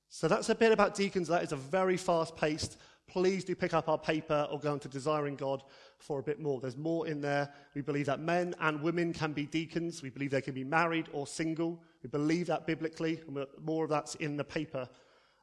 So 0.08 0.26
that's 0.26 0.48
a 0.48 0.54
bit 0.54 0.72
about 0.72 0.94
deacons. 0.94 1.28
That 1.28 1.42
is 1.42 1.52
a 1.52 1.56
very 1.56 1.98
fast 1.98 2.34
paced. 2.34 2.78
Please 3.06 3.44
do 3.44 3.54
pick 3.54 3.74
up 3.74 3.90
our 3.90 3.98
paper 3.98 4.48
or 4.50 4.58
go 4.58 4.72
on 4.72 4.80
to 4.80 4.88
Desiring 4.88 5.36
God 5.36 5.64
for 5.98 6.18
a 6.18 6.22
bit 6.22 6.40
more. 6.40 6.62
There's 6.62 6.78
more 6.78 7.06
in 7.06 7.20
there. 7.20 7.52
We 7.74 7.82
believe 7.82 8.06
that 8.06 8.20
men 8.20 8.54
and 8.58 8.80
women 8.80 9.12
can 9.12 9.34
be 9.34 9.44
deacons. 9.44 10.02
We 10.02 10.08
believe 10.08 10.30
they 10.30 10.40
can 10.40 10.54
be 10.54 10.64
married 10.64 11.10
or 11.12 11.26
single. 11.26 11.82
We 12.02 12.08
believe 12.08 12.46
that 12.46 12.66
biblically, 12.66 13.20
and 13.26 13.46
more 13.62 13.84
of 13.84 13.90
that's 13.90 14.14
in 14.16 14.36
the 14.36 14.44
paper 14.44 14.88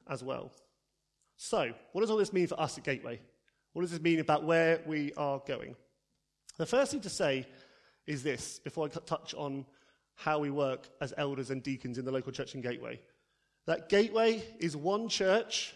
as 0.07 0.23
well. 0.23 0.51
So, 1.35 1.71
what 1.91 2.01
does 2.01 2.09
all 2.09 2.17
this 2.17 2.33
mean 2.33 2.47
for 2.47 2.59
us 2.59 2.77
at 2.77 2.83
Gateway? 2.83 3.19
What 3.73 3.83
does 3.83 3.91
this 3.91 4.01
mean 4.01 4.19
about 4.19 4.43
where 4.43 4.81
we 4.87 5.13
are 5.13 5.41
going? 5.45 5.75
The 6.57 6.65
first 6.65 6.91
thing 6.91 7.01
to 7.01 7.09
say 7.09 7.45
is 8.07 8.23
this 8.23 8.59
before 8.59 8.85
I 8.85 8.89
touch 8.89 9.35
on 9.35 9.65
how 10.15 10.39
we 10.39 10.49
work 10.49 10.89
as 10.99 11.13
elders 11.17 11.51
and 11.51 11.61
deacons 11.61 11.99
in 11.99 12.05
the 12.05 12.11
local 12.11 12.31
church 12.31 12.55
in 12.55 12.61
Gateway. 12.61 12.99
That 13.67 13.89
Gateway 13.89 14.43
is 14.59 14.75
one 14.75 15.09
church 15.09 15.75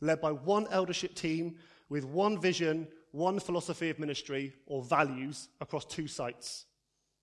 led 0.00 0.20
by 0.20 0.32
one 0.32 0.66
eldership 0.70 1.14
team 1.14 1.56
with 1.88 2.04
one 2.04 2.40
vision, 2.40 2.88
one 3.12 3.38
philosophy 3.38 3.90
of 3.90 3.98
ministry 3.98 4.52
or 4.66 4.82
values 4.82 5.48
across 5.60 5.84
two 5.84 6.08
sites. 6.08 6.66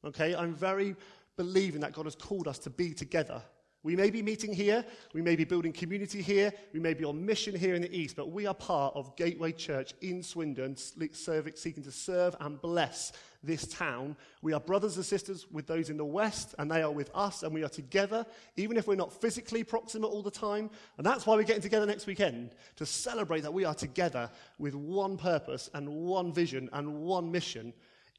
Okay, 0.05 0.35
I'm 0.35 0.53
very 0.53 0.95
believing 1.37 1.81
that 1.81 1.93
God 1.93 2.05
has 2.05 2.15
called 2.15 2.47
us 2.47 2.59
to 2.59 2.69
be 2.69 2.93
together 2.93 3.41
we 3.85 3.95
may 3.95 4.09
be 4.09 4.23
meeting 4.23 4.51
here, 4.51 4.83
we 5.13 5.21
may 5.21 5.35
be 5.35 5.43
building 5.43 5.71
community 5.71 6.19
here, 6.19 6.51
we 6.73 6.79
may 6.79 6.95
be 6.95 7.05
on 7.05 7.23
mission 7.23 7.53
here 7.53 7.75
in 7.75 7.83
the 7.83 7.95
East, 7.95 8.15
but 8.15 8.31
we 8.31 8.47
are 8.47 8.53
part 8.55 8.95
of 8.95 9.15
Gateway 9.15 9.51
Church 9.51 9.93
in 10.01 10.23
Swindon, 10.23 10.75
seeking 10.75 11.83
to 11.83 11.91
serve 11.91 12.35
and 12.39 12.59
bless 12.59 13.11
this 13.43 13.67
town. 13.67 14.17
We 14.41 14.53
are 14.53 14.59
brothers 14.59 14.95
and 14.95 15.05
sisters 15.05 15.45
with 15.51 15.67
those 15.67 15.91
in 15.91 15.97
the 15.97 16.05
West, 16.05 16.55
and 16.57 16.69
they 16.71 16.81
are 16.81 16.89
with 16.89 17.11
us, 17.13 17.43
and 17.43 17.53
we 17.53 17.63
are 17.63 17.69
together, 17.69 18.25
even 18.55 18.75
if 18.75 18.87
we're 18.87 18.95
not 18.95 19.13
physically 19.13 19.63
proximate 19.63 20.09
all 20.09 20.23
the 20.23 20.31
time. 20.31 20.71
And 20.97 21.05
that's 21.05 21.27
why 21.27 21.35
we're 21.35 21.43
getting 21.43 21.61
together 21.61 21.85
next 21.85 22.07
weekend, 22.07 22.55
to 22.77 22.87
celebrate 22.87 23.41
that 23.41 23.53
we 23.53 23.65
are 23.65 23.75
together 23.75 24.31
with 24.57 24.73
one 24.73 25.15
purpose 25.15 25.69
and 25.75 25.87
one 25.87 26.33
vision 26.33 26.71
and 26.73 27.01
one 27.01 27.31
mission 27.31 27.71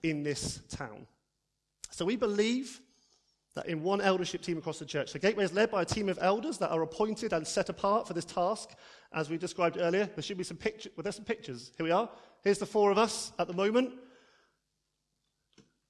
in 0.04 0.22
this 0.22 0.60
town. 0.70 1.08
So 1.90 2.04
we 2.04 2.14
believe 2.14 2.80
that 3.56 3.66
in 3.66 3.82
one 3.82 4.00
eldership 4.00 4.42
team 4.42 4.58
across 4.58 4.78
the 4.78 4.84
church. 4.84 5.12
The 5.12 5.18
Gateway 5.18 5.44
is 5.44 5.52
led 5.52 5.70
by 5.70 5.82
a 5.82 5.84
team 5.84 6.08
of 6.08 6.18
elders 6.20 6.58
that 6.58 6.70
are 6.70 6.82
appointed 6.82 7.32
and 7.32 7.44
set 7.46 7.68
apart 7.70 8.06
for 8.06 8.12
this 8.12 8.26
task, 8.26 8.70
as 9.12 9.30
we 9.30 9.38
described 9.38 9.78
earlier. 9.80 10.08
There 10.14 10.22
should 10.22 10.36
be 10.36 10.44
some 10.44 10.58
pictures. 10.58 10.92
Well, 10.94 11.02
there's 11.02 11.16
some 11.16 11.24
pictures. 11.24 11.72
Here 11.76 11.84
we 11.84 11.90
are. 11.90 12.08
Here's 12.44 12.58
the 12.58 12.66
four 12.66 12.90
of 12.90 12.98
us 12.98 13.32
at 13.38 13.48
the 13.48 13.54
moment. 13.54 13.94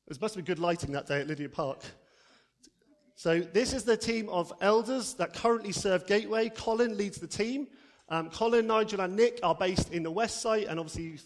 There 0.07 0.17
must 0.21 0.37
be 0.37 0.43
good 0.43 0.61
lighting 0.61 0.93
that 0.93 1.07
day 1.07 1.21
at 1.21 1.27
Lydiard 1.27 1.53
Park. 1.53 1.83
So 3.17 3.41
this 3.41 3.73
is 3.73 3.83
the 3.83 3.97
team 3.97 4.29
of 4.29 4.53
elders 4.61 5.15
that 5.15 5.35
currently 5.35 5.73
serve 5.73 6.07
Gateway. 6.07 6.51
Colin 6.51 6.97
leads 6.97 7.19
the 7.19 7.27
team. 7.27 7.67
Um, 8.09 8.31
Colin, 8.31 8.69
Nigel, 8.69 9.01
and 9.01 9.17
Nick 9.17 9.41
are 9.43 9.57
based 9.57 9.93
in 9.93 10.05
the 10.05 10.11
west 10.11 10.41
side, 10.41 10.65
and 10.65 10.79
obviously 10.79 11.03
you, 11.03 11.19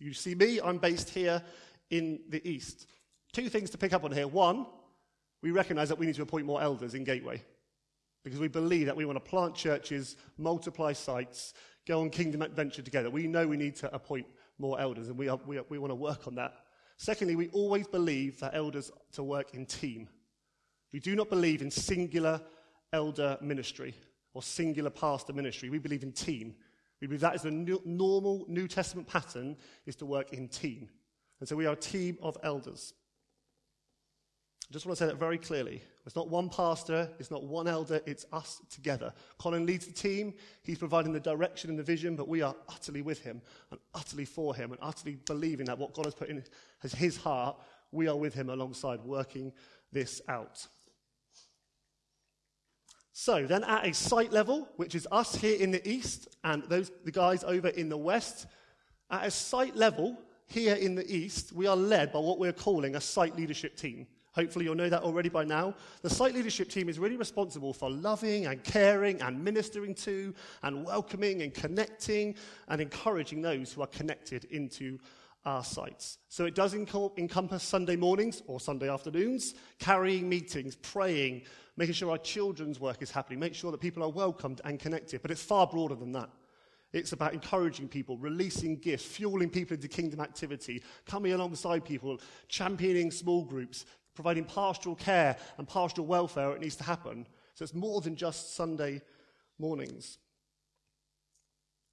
you 0.00 0.12
see 0.12 0.34
me. 0.34 0.58
I'm 0.60 0.78
based 0.78 1.10
here 1.10 1.40
in 1.90 2.18
the 2.30 2.46
east. 2.48 2.88
Two 3.32 3.48
things 3.48 3.70
to 3.70 3.78
pick 3.78 3.92
up 3.92 4.02
on 4.02 4.10
here. 4.10 4.26
One, 4.26 4.66
we 5.44 5.50
recognize 5.50 5.90
that 5.90 5.98
we 5.98 6.06
need 6.06 6.14
to 6.14 6.22
appoint 6.22 6.46
more 6.46 6.62
elders 6.62 6.94
in 6.94 7.04
Gateway 7.04 7.38
because 8.24 8.40
we 8.40 8.48
believe 8.48 8.86
that 8.86 8.96
we 8.96 9.04
want 9.04 9.22
to 9.22 9.30
plant 9.30 9.54
churches, 9.54 10.16
multiply 10.38 10.94
sites, 10.94 11.52
go 11.86 12.00
on 12.00 12.08
kingdom 12.08 12.40
adventure 12.40 12.80
together. 12.80 13.10
We 13.10 13.26
know 13.26 13.46
we 13.46 13.58
need 13.58 13.76
to 13.76 13.94
appoint 13.94 14.26
more 14.56 14.80
elders, 14.80 15.08
and 15.08 15.18
we, 15.18 15.28
are, 15.28 15.38
we, 15.46 15.58
are, 15.58 15.64
we 15.68 15.78
want 15.78 15.90
to 15.90 15.96
work 15.96 16.26
on 16.26 16.34
that. 16.36 16.54
Secondly, 16.96 17.36
we 17.36 17.48
always 17.48 17.86
believe 17.86 18.40
that 18.40 18.54
elders 18.54 18.90
to 19.12 19.22
work 19.22 19.52
in 19.52 19.66
team. 19.66 20.08
We 20.94 20.98
do 21.00 21.14
not 21.14 21.28
believe 21.28 21.60
in 21.60 21.70
singular 21.70 22.40
elder 22.94 23.36
ministry 23.42 23.94
or 24.32 24.42
singular 24.42 24.88
pastor 24.88 25.34
ministry. 25.34 25.68
We 25.68 25.78
believe 25.78 26.04
in 26.04 26.12
team. 26.12 26.54
We 27.02 27.06
believe 27.06 27.20
that 27.20 27.34
is 27.34 27.42
the 27.42 27.80
normal 27.84 28.46
New 28.48 28.66
Testament 28.66 29.08
pattern 29.08 29.58
is 29.84 29.96
to 29.96 30.06
work 30.06 30.32
in 30.32 30.48
team. 30.48 30.88
And 31.40 31.46
so 31.46 31.54
we 31.54 31.66
are 31.66 31.74
a 31.74 31.76
team 31.76 32.16
of 32.22 32.38
elders. 32.42 32.94
I 34.70 34.72
just 34.72 34.86
want 34.86 34.98
to 34.98 35.04
say 35.04 35.08
that 35.08 35.18
very 35.18 35.38
clearly. 35.38 35.82
It's 36.06 36.16
not 36.16 36.28
one 36.28 36.48
pastor, 36.48 37.10
it's 37.18 37.30
not 37.30 37.44
one 37.44 37.68
elder, 37.68 38.00
it's 38.06 38.26
us 38.32 38.60
together. 38.70 39.12
Colin 39.38 39.66
leads 39.66 39.86
the 39.86 39.92
team, 39.92 40.34
he's 40.62 40.78
providing 40.78 41.12
the 41.12 41.20
direction 41.20 41.70
and 41.70 41.78
the 41.78 41.82
vision, 41.82 42.16
but 42.16 42.28
we 42.28 42.42
are 42.42 42.54
utterly 42.68 43.02
with 43.02 43.20
him 43.20 43.40
and 43.70 43.80
utterly 43.94 44.24
for 44.24 44.54
him 44.54 44.72
and 44.72 44.80
utterly 44.82 45.18
believing 45.26 45.66
that 45.66 45.78
what 45.78 45.94
God 45.94 46.06
has 46.06 46.14
put 46.14 46.28
in 46.28 46.42
as 46.82 46.92
his 46.92 47.16
heart, 47.16 47.56
we 47.92 48.08
are 48.08 48.16
with 48.16 48.34
him 48.34 48.50
alongside 48.50 49.00
working 49.04 49.52
this 49.92 50.20
out. 50.28 50.66
So 53.12 53.46
then 53.46 53.64
at 53.64 53.86
a 53.86 53.94
site 53.94 54.32
level, 54.32 54.68
which 54.76 54.94
is 54.94 55.06
us 55.12 55.36
here 55.36 55.58
in 55.58 55.70
the 55.70 55.88
east 55.88 56.28
and 56.42 56.64
those 56.64 56.90
the 57.04 57.12
guys 57.12 57.44
over 57.44 57.68
in 57.68 57.88
the 57.88 57.96
west, 57.96 58.46
at 59.10 59.26
a 59.26 59.30
site 59.30 59.76
level 59.76 60.18
here 60.46 60.74
in 60.74 60.94
the 60.94 61.10
east, 61.10 61.52
we 61.52 61.66
are 61.66 61.76
led 61.76 62.12
by 62.12 62.18
what 62.18 62.38
we're 62.38 62.52
calling 62.52 62.96
a 62.96 63.00
site 63.00 63.36
leadership 63.36 63.76
team. 63.76 64.06
Hopefully, 64.34 64.64
you'll 64.64 64.74
know 64.74 64.88
that 64.88 65.02
already 65.02 65.28
by 65.28 65.44
now. 65.44 65.74
The 66.02 66.10
site 66.10 66.34
leadership 66.34 66.68
team 66.68 66.88
is 66.88 66.98
really 66.98 67.16
responsible 67.16 67.72
for 67.72 67.88
loving 67.88 68.46
and 68.46 68.62
caring 68.64 69.22
and 69.22 69.42
ministering 69.42 69.94
to 69.96 70.34
and 70.62 70.84
welcoming 70.84 71.42
and 71.42 71.54
connecting 71.54 72.34
and 72.68 72.80
encouraging 72.80 73.42
those 73.42 73.72
who 73.72 73.82
are 73.82 73.86
connected 73.86 74.44
into 74.46 74.98
our 75.44 75.62
sites. 75.62 76.18
So 76.28 76.46
it 76.46 76.54
does 76.54 76.74
encompass 76.74 77.62
Sunday 77.62 77.96
mornings 77.96 78.42
or 78.46 78.58
Sunday 78.58 78.88
afternoons, 78.88 79.54
carrying 79.78 80.28
meetings, 80.28 80.74
praying, 80.76 81.42
making 81.76 81.94
sure 81.94 82.10
our 82.10 82.18
children's 82.18 82.80
work 82.80 83.02
is 83.02 83.10
happening, 83.10 83.38
make 83.38 83.54
sure 83.54 83.70
that 83.70 83.80
people 83.80 84.02
are 84.02 84.10
welcomed 84.10 84.60
and 84.64 84.80
connected. 84.80 85.22
But 85.22 85.30
it's 85.30 85.42
far 85.42 85.66
broader 85.66 85.94
than 85.94 86.12
that. 86.12 86.30
It's 86.92 87.12
about 87.12 87.34
encouraging 87.34 87.88
people, 87.88 88.16
releasing 88.16 88.76
gifts, 88.78 89.04
fueling 89.04 89.50
people 89.50 89.74
into 89.74 89.88
kingdom 89.88 90.20
activity, 90.20 90.82
coming 91.06 91.32
alongside 91.32 91.84
people, 91.84 92.20
championing 92.48 93.10
small 93.10 93.44
groups, 93.44 93.84
providing 94.14 94.44
pastoral 94.44 94.94
care 94.94 95.36
and 95.58 95.68
pastoral 95.68 96.06
welfare 96.06 96.52
it 96.52 96.60
needs 96.60 96.76
to 96.76 96.84
happen. 96.84 97.26
So 97.54 97.62
it's 97.62 97.74
more 97.74 98.00
than 98.00 98.16
just 98.16 98.54
Sunday 98.54 99.02
mornings. 99.58 100.18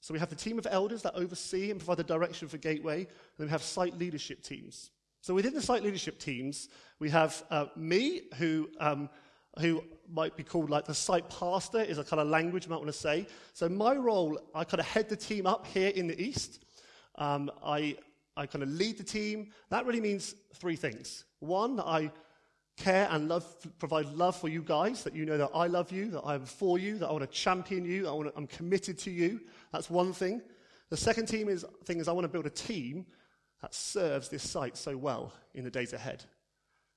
So 0.01 0.13
we 0.13 0.19
have 0.19 0.29
the 0.29 0.35
team 0.35 0.57
of 0.57 0.67
elders 0.69 1.03
that 1.03 1.13
oversee 1.15 1.69
and 1.69 1.79
provide 1.79 1.97
the 1.97 2.03
direction 2.03 2.47
for 2.47 2.57
Gateway, 2.57 3.01
and 3.01 3.07
then 3.37 3.47
we 3.47 3.51
have 3.51 3.61
site 3.61 3.97
leadership 3.97 4.41
teams. 4.41 4.89
So 5.21 5.35
within 5.35 5.53
the 5.53 5.61
site 5.61 5.83
leadership 5.83 6.17
teams, 6.17 6.69
we 6.99 7.09
have 7.11 7.43
uh, 7.51 7.65
me, 7.75 8.23
who, 8.37 8.67
um, 8.79 9.09
who 9.59 9.83
might 10.11 10.35
be 10.35 10.43
called 10.43 10.71
like 10.71 10.85
the 10.85 10.95
site 10.95 11.29
pastor, 11.29 11.81
is 11.81 11.99
a 11.99 12.03
kind 12.03 12.19
of 12.19 12.27
language 12.27 12.65
you 12.65 12.71
might 12.71 12.77
want 12.77 12.87
to 12.87 12.93
say. 12.93 13.27
So 13.53 13.69
my 13.69 13.93
role, 13.95 14.39
I 14.55 14.63
kind 14.63 14.79
of 14.79 14.87
head 14.87 15.07
the 15.07 15.15
team 15.15 15.45
up 15.45 15.67
here 15.67 15.89
in 15.89 16.07
the 16.07 16.19
east. 16.19 16.63
Um, 17.19 17.51
I, 17.63 17.97
I 18.37 18.45
kind 18.45 18.63
of 18.63 18.69
lead 18.69 18.97
the 18.97 19.03
team. 19.03 19.51
That 19.69 19.85
really 19.85 20.01
means 20.01 20.35
three 20.55 20.75
things. 20.75 21.25
One, 21.39 21.79
I 21.79 22.11
care 22.77 23.07
and 23.11 23.27
love, 23.27 23.45
provide 23.77 24.07
love 24.07 24.35
for 24.35 24.47
you 24.47 24.61
guys, 24.61 25.03
that 25.03 25.15
you 25.15 25.25
know 25.25 25.37
that 25.37 25.51
I 25.53 25.67
love 25.67 25.91
you, 25.91 26.09
that 26.11 26.23
I'm 26.25 26.45
for 26.45 26.79
you, 26.79 26.97
that 26.99 27.07
I 27.07 27.11
want 27.11 27.23
to 27.23 27.27
champion 27.27 27.85
you, 27.85 28.07
I 28.07 28.11
want 28.11 28.29
to, 28.29 28.37
I'm 28.37 28.47
committed 28.47 28.97
to 28.99 29.11
you. 29.11 29.41
That's 29.71 29.89
one 29.89 30.13
thing. 30.13 30.41
The 30.89 30.97
second 30.97 31.27
team 31.27 31.47
is, 31.49 31.65
thing 31.85 31.99
is 31.99 32.07
I 32.07 32.11
want 32.11 32.25
to 32.25 32.29
build 32.29 32.45
a 32.45 32.49
team 32.49 33.05
that 33.61 33.73
serves 33.73 34.29
this 34.29 34.49
site 34.49 34.77
so 34.77 34.97
well 34.97 35.33
in 35.53 35.63
the 35.63 35.69
days 35.69 35.93
ahead. 35.93 36.23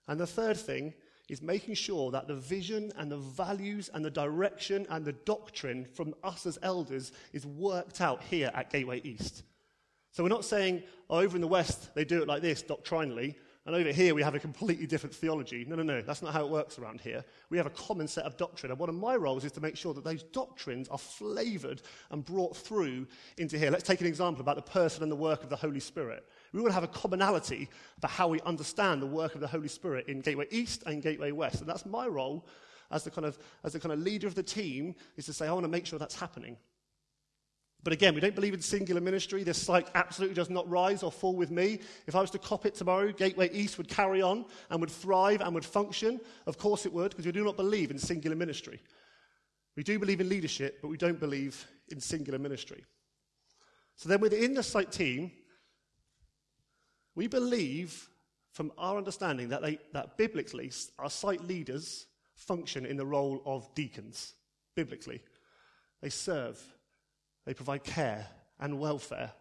And 0.09 0.18
the 0.18 0.27
third 0.27 0.57
thing 0.57 0.94
is 1.29 1.42
making 1.42 1.75
sure 1.75 2.11
that 2.11 2.29
the 2.29 2.35
vision 2.35 2.92
and 2.97 3.11
the 3.11 3.18
values 3.18 3.90
and 3.92 4.05
the 4.05 4.11
direction 4.11 4.87
and 4.90 5.05
the 5.05 5.12
doctrine 5.12 5.87
from 5.94 6.14
us 6.23 6.47
as 6.47 6.59
elders 6.62 7.12
is 7.33 7.47
worked 7.47 8.01
out 8.01 8.23
here 8.23 8.51
at 8.55 8.70
Gateway 8.70 9.01
East. 9.05 9.42
So 10.14 10.22
we're 10.22 10.29
not 10.29 10.44
saying, 10.44 10.85
oh, 11.11 11.18
over 11.18 11.37
in 11.37 11.40
the 11.40 11.48
West 11.48 11.92
they 11.96 12.05
do 12.05 12.22
it 12.22 12.29
like 12.29 12.40
this 12.40 12.62
doctrinally, 12.62 13.37
and 13.66 13.74
over 13.74 13.90
here 13.90 14.14
we 14.14 14.22
have 14.22 14.37
a 14.37 14.38
completely 14.38 14.87
different 14.87 15.12
theology. 15.12 15.64
No, 15.68 15.74
no, 15.74 15.83
no, 15.83 16.03
that's 16.03 16.22
not 16.22 16.33
how 16.33 16.44
it 16.44 16.50
works 16.50 16.79
around 16.79 17.00
here. 17.00 17.24
We 17.50 17.57
have 17.57 17.66
a 17.66 17.70
common 17.70 18.07
set 18.07 18.24
of 18.24 18.37
doctrine, 18.37 18.70
and 18.70 18.79
one 18.79 18.88
of 18.88 18.94
my 18.94 19.16
roles 19.16 19.44
is 19.44 19.50
to 19.50 19.61
make 19.61 19.77
sure 19.77 19.92
that 19.92 20.05
those 20.05 20.22
doctrines 20.22 20.87
are 20.87 20.98
flavored 20.98 21.83
and 22.12 22.24
brought 22.24 22.57
through 22.57 23.09
into 23.38 23.59
here. 23.59 23.72
Let's 23.72 23.83
take 23.83 24.03
an 24.03 24.07
example 24.07 24.40
about 24.40 24.55
the 24.55 24.62
person 24.62 25.03
and 25.03 25.11
the 25.11 25.16
work 25.16 25.42
of 25.42 25.48
the 25.48 25.57
Holy 25.57 25.81
Spirit. 25.81 26.24
We 26.53 26.61
want 26.61 26.70
to 26.70 26.74
have 26.74 26.85
a 26.85 26.88
commonality 26.88 27.68
about 27.98 28.12
how 28.12 28.29
we 28.29 28.40
understand 28.42 29.03
the 29.03 29.07
work 29.07 29.35
of 29.35 29.40
the 29.40 29.48
Holy 29.48 29.66
Spirit 29.66 30.07
in 30.07 30.20
Gateway 30.20 30.46
East 30.53 30.85
and 30.87 31.03
Gateway 31.03 31.33
West. 31.33 31.61
And 31.61 31.68
that's 31.68 31.87
my 31.87 32.07
role 32.07 32.46
as 32.92 33.03
the 33.03 33.11
kind 33.11 33.27
of, 33.27 33.37
as 33.64 33.72
the 33.72 33.81
kind 33.81 33.92
of 33.92 33.98
leader 33.98 34.29
of 34.29 34.37
the 34.37 34.44
team, 34.44 34.94
is 35.16 35.27
to 35.27 35.33
say, 35.33 35.48
I 35.48 35.53
want 35.53 35.64
to 35.64 35.68
make 35.68 35.87
sure 35.87 35.98
that's 35.98 36.14
happening. 36.14 36.57
But 37.85 37.92
again, 37.92 38.14
we 38.14 38.20
don't 38.20 38.35
believe 38.35 38.55
in 38.55 38.62
singular 38.62 39.03
ministry. 39.03 39.44
This 39.44 39.61
site 39.61 39.88
absolutely 39.94 40.35
does 40.35 40.49
not 40.49 40.68
rise 40.68 41.03
or 41.03 41.12
fall 41.12 41.37
with 41.37 41.51
me. 41.51 41.81
If 42.07 42.16
I 42.16 42.23
was 42.23 42.31
to 42.31 42.38
cop 42.38 42.64
it 42.64 42.75
tomorrow, 42.75 43.12
Gateway 43.12 43.51
East 43.53 43.77
would 43.77 43.88
carry 43.88 44.23
on 44.23 44.47
and 44.70 44.81
would 44.81 44.90
thrive 44.90 45.42
and 45.42 45.55
would 45.55 45.66
function. 45.66 46.18
Of 46.47 46.57
course 46.57 46.87
it 46.87 46.92
would, 46.94 47.11
because 47.11 47.27
we 47.27 47.33
do 47.33 47.44
not 47.44 47.59
believe 47.59 47.90
in 47.90 47.99
singular 47.99 48.37
ministry. 48.37 48.81
We 49.77 49.83
do 49.83 49.99
believe 49.99 50.23
in 50.23 50.31
leadership, 50.31 50.79
but 50.81 50.88
we 50.88 50.97
don't 50.97 51.20
believe 51.20 51.66
in 51.90 52.01
singular 52.01 52.38
ministry. 52.38 52.85
So 53.97 54.09
then 54.09 54.20
within 54.20 54.55
the 54.55 54.62
site 54.62 54.90
team, 54.90 55.31
we 57.14 57.27
believe, 57.27 58.09
from 58.53 58.73
our 58.79 58.97
understanding, 58.97 59.51
that, 59.51 59.61
they, 59.61 59.79
that 59.92 60.16
biblically 60.16 60.73
our 60.99 61.11
site 61.11 61.44
leaders 61.44 62.07
function 62.35 62.87
in 62.87 62.97
the 62.97 63.07
role 63.07 63.42
of 63.44 63.73
deacons. 63.75 64.33
Biblically. 64.75 65.20
They 66.01 66.09
serve, 66.09 66.61
they 67.45 67.55
provide 67.55 67.85
care 67.85 68.27
and 68.61 68.79
welfare, 68.79 69.33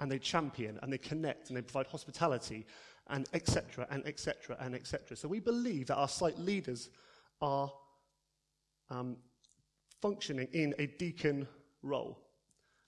and 0.00 0.10
they 0.10 0.18
champion 0.18 0.78
and 0.82 0.92
they 0.92 0.98
connect 0.98 1.48
and 1.48 1.56
they 1.56 1.62
provide 1.62 1.86
hospitality 1.86 2.66
and 3.08 3.28
etc. 3.32 3.86
and 3.90 4.06
etc. 4.06 4.56
and 4.60 4.74
etc. 4.74 5.16
So 5.16 5.28
we 5.28 5.40
believe 5.40 5.86
that 5.86 5.96
our 5.96 6.08
site 6.08 6.38
leaders 6.38 6.90
are 7.40 7.72
um, 8.90 9.16
functioning 10.02 10.48
in 10.52 10.74
a 10.78 10.86
deacon 10.86 11.46
role. 11.82 12.25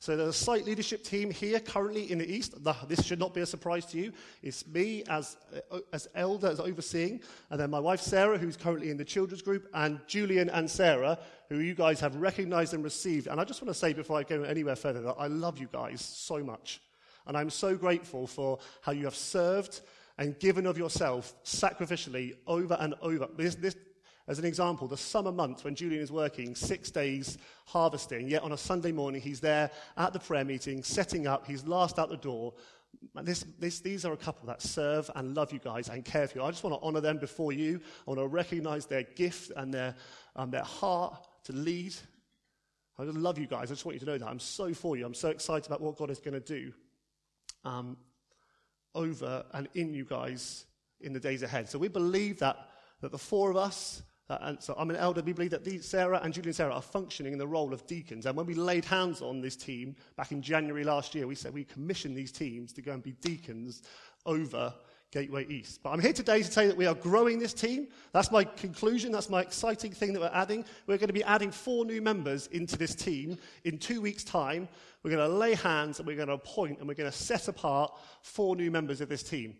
So 0.00 0.16
there's 0.16 0.28
a 0.28 0.32
site 0.32 0.64
leadership 0.64 1.02
team 1.02 1.28
here 1.28 1.58
currently 1.58 2.12
in 2.12 2.18
the 2.18 2.32
East. 2.32 2.54
This 2.87 3.04
should 3.04 3.18
not 3.18 3.34
be 3.34 3.40
a 3.40 3.46
surprise 3.46 3.84
to 3.87 3.98
you. 3.98 4.12
It's 4.42 4.64
me 4.66 5.02
as, 5.08 5.37
uh, 5.72 5.80
as 5.92 6.08
elder, 6.14 6.46
as 6.46 6.61
overseeing, 6.61 7.20
and 7.50 7.58
then 7.58 7.70
my 7.70 7.80
wife 7.80 8.00
Sarah, 8.00 8.38
who's 8.38 8.56
currently 8.56 8.90
in 8.90 8.96
the 8.96 9.04
children's 9.04 9.42
group, 9.42 9.68
and 9.74 9.98
Julian 10.06 10.50
and 10.50 10.70
Sarah, 10.70 11.18
who 11.48 11.58
you 11.58 11.74
guys 11.74 11.98
have 11.98 12.14
recognized 12.14 12.74
and 12.74 12.84
received. 12.84 13.26
And 13.26 13.40
I 13.40 13.44
just 13.44 13.61
want 13.61 13.74
to 13.74 13.78
say 13.78 13.92
before 13.92 14.18
I 14.18 14.22
go 14.22 14.44
anywhere 14.44 14.76
further 14.76 15.00
that 15.02 15.16
I 15.18 15.26
love 15.26 15.58
you 15.58 15.68
guys 15.72 16.00
so 16.00 16.44
much. 16.44 16.80
And 17.26 17.37
I'm 17.37 17.50
so 17.50 17.76
grateful 17.76 18.28
for 18.28 18.61
how 18.82 18.92
you 18.92 19.04
have 19.04 19.16
served 19.16 19.80
and 20.16 20.38
given 20.38 20.66
of 20.66 20.78
yourself 20.78 21.34
sacrificially 21.44 22.37
over 22.46 22.76
and 22.80 22.94
over. 23.00 23.28
This, 23.37 23.56
this, 23.56 23.76
as 24.28 24.38
an 24.38 24.44
example, 24.44 24.86
the 24.86 24.96
summer 24.96 25.32
months 25.32 25.64
when 25.64 25.74
Julian 25.74 26.02
is 26.02 26.12
working 26.12 26.54
six 26.54 26.90
days 26.90 27.38
harvesting, 27.64 28.28
yet 28.28 28.42
on 28.42 28.52
a 28.52 28.58
Sunday 28.58 28.92
morning 28.92 29.22
he's 29.22 29.40
there 29.40 29.70
at 29.96 30.12
the 30.12 30.18
prayer 30.18 30.44
meeting, 30.44 30.82
setting 30.82 31.26
up, 31.26 31.46
he's 31.46 31.66
last 31.66 31.98
out 31.98 32.10
the 32.10 32.16
door. 32.18 32.52
This, 33.22 33.46
this, 33.58 33.80
these 33.80 34.04
are 34.04 34.12
a 34.12 34.18
couple 34.18 34.46
that 34.46 34.60
serve 34.60 35.10
and 35.14 35.34
love 35.34 35.50
you 35.50 35.58
guys 35.58 35.88
and 35.88 36.04
care 36.04 36.28
for 36.28 36.38
you. 36.38 36.44
I 36.44 36.50
just 36.50 36.62
want 36.62 36.78
to 36.78 36.86
honor 36.86 37.00
them 37.00 37.16
before 37.16 37.52
you. 37.52 37.80
I 38.06 38.10
want 38.10 38.20
to 38.20 38.26
recognize 38.26 38.84
their 38.84 39.02
gift 39.02 39.50
and 39.56 39.72
their, 39.72 39.94
um, 40.36 40.50
their 40.50 40.62
heart 40.62 41.26
to 41.44 41.52
lead. 41.54 41.94
I 42.98 43.04
just 43.04 43.16
love 43.16 43.38
you 43.38 43.46
guys. 43.46 43.70
I 43.70 43.74
just 43.74 43.86
want 43.86 43.94
you 43.94 44.00
to 44.00 44.06
know 44.06 44.18
that. 44.18 44.28
I'm 44.28 44.40
so 44.40 44.74
for 44.74 44.96
you. 44.96 45.06
I'm 45.06 45.14
so 45.14 45.30
excited 45.30 45.66
about 45.66 45.80
what 45.80 45.96
God 45.96 46.10
is 46.10 46.18
going 46.18 46.34
to 46.34 46.40
do 46.40 46.72
um, 47.64 47.96
over 48.94 49.44
and 49.54 49.68
in 49.74 49.94
you 49.94 50.04
guys 50.04 50.66
in 51.00 51.12
the 51.14 51.20
days 51.20 51.42
ahead. 51.42 51.68
So 51.68 51.78
we 51.78 51.88
believe 51.88 52.40
that, 52.40 52.56
that 53.00 53.10
the 53.12 53.18
four 53.18 53.50
of 53.50 53.56
us, 53.56 54.02
uh, 54.30 54.38
and 54.42 54.62
so 54.62 54.74
I'm 54.76 54.90
an 54.90 54.96
elder. 54.96 55.22
We 55.22 55.32
believe 55.32 55.50
that 55.52 55.64
these, 55.64 55.86
Sarah 55.86 56.20
and 56.22 56.34
Julie 56.34 56.48
and 56.48 56.56
Sarah 56.56 56.74
are 56.74 56.82
functioning 56.82 57.32
in 57.32 57.38
the 57.38 57.46
role 57.46 57.72
of 57.72 57.86
deacons. 57.86 58.26
And 58.26 58.36
when 58.36 58.46
we 58.46 58.54
laid 58.54 58.84
hands 58.84 59.22
on 59.22 59.40
this 59.40 59.56
team 59.56 59.96
back 60.16 60.32
in 60.32 60.42
January 60.42 60.84
last 60.84 61.14
year, 61.14 61.26
we 61.26 61.34
said 61.34 61.54
we 61.54 61.64
commissioned 61.64 62.16
these 62.16 62.32
teams 62.32 62.72
to 62.74 62.82
go 62.82 62.92
and 62.92 63.02
be 63.02 63.12
deacons 63.12 63.82
over 64.26 64.74
Gateway 65.10 65.46
East. 65.48 65.80
But 65.82 65.90
I'm 65.90 66.00
here 66.00 66.12
today 66.12 66.42
to 66.42 66.62
you 66.62 66.68
that 66.68 66.76
we 66.76 66.84
are 66.84 66.94
growing 66.94 67.38
this 67.38 67.54
team. 67.54 67.88
That's 68.12 68.30
my 68.30 68.44
conclusion. 68.44 69.10
That's 69.10 69.30
my 69.30 69.40
exciting 69.40 69.92
thing 69.92 70.12
that 70.12 70.20
we're 70.20 70.30
adding. 70.34 70.66
We're 70.86 70.98
going 70.98 71.06
to 71.08 71.14
be 71.14 71.24
adding 71.24 71.50
four 71.50 71.86
new 71.86 72.02
members 72.02 72.48
into 72.48 72.76
this 72.76 72.94
team 72.94 73.38
in 73.64 73.78
two 73.78 74.02
weeks' 74.02 74.24
time. 74.24 74.68
We're 75.02 75.12
going 75.12 75.26
to 75.26 75.34
lay 75.34 75.54
hands 75.54 75.98
and 75.98 76.06
we're 76.06 76.16
going 76.16 76.28
to 76.28 76.34
appoint 76.34 76.80
and 76.80 76.88
we're 76.88 76.94
going 76.94 77.10
to 77.10 77.16
set 77.16 77.48
apart 77.48 77.96
four 78.20 78.56
new 78.56 78.70
members 78.70 79.00
of 79.00 79.08
this 79.08 79.22
team. 79.22 79.56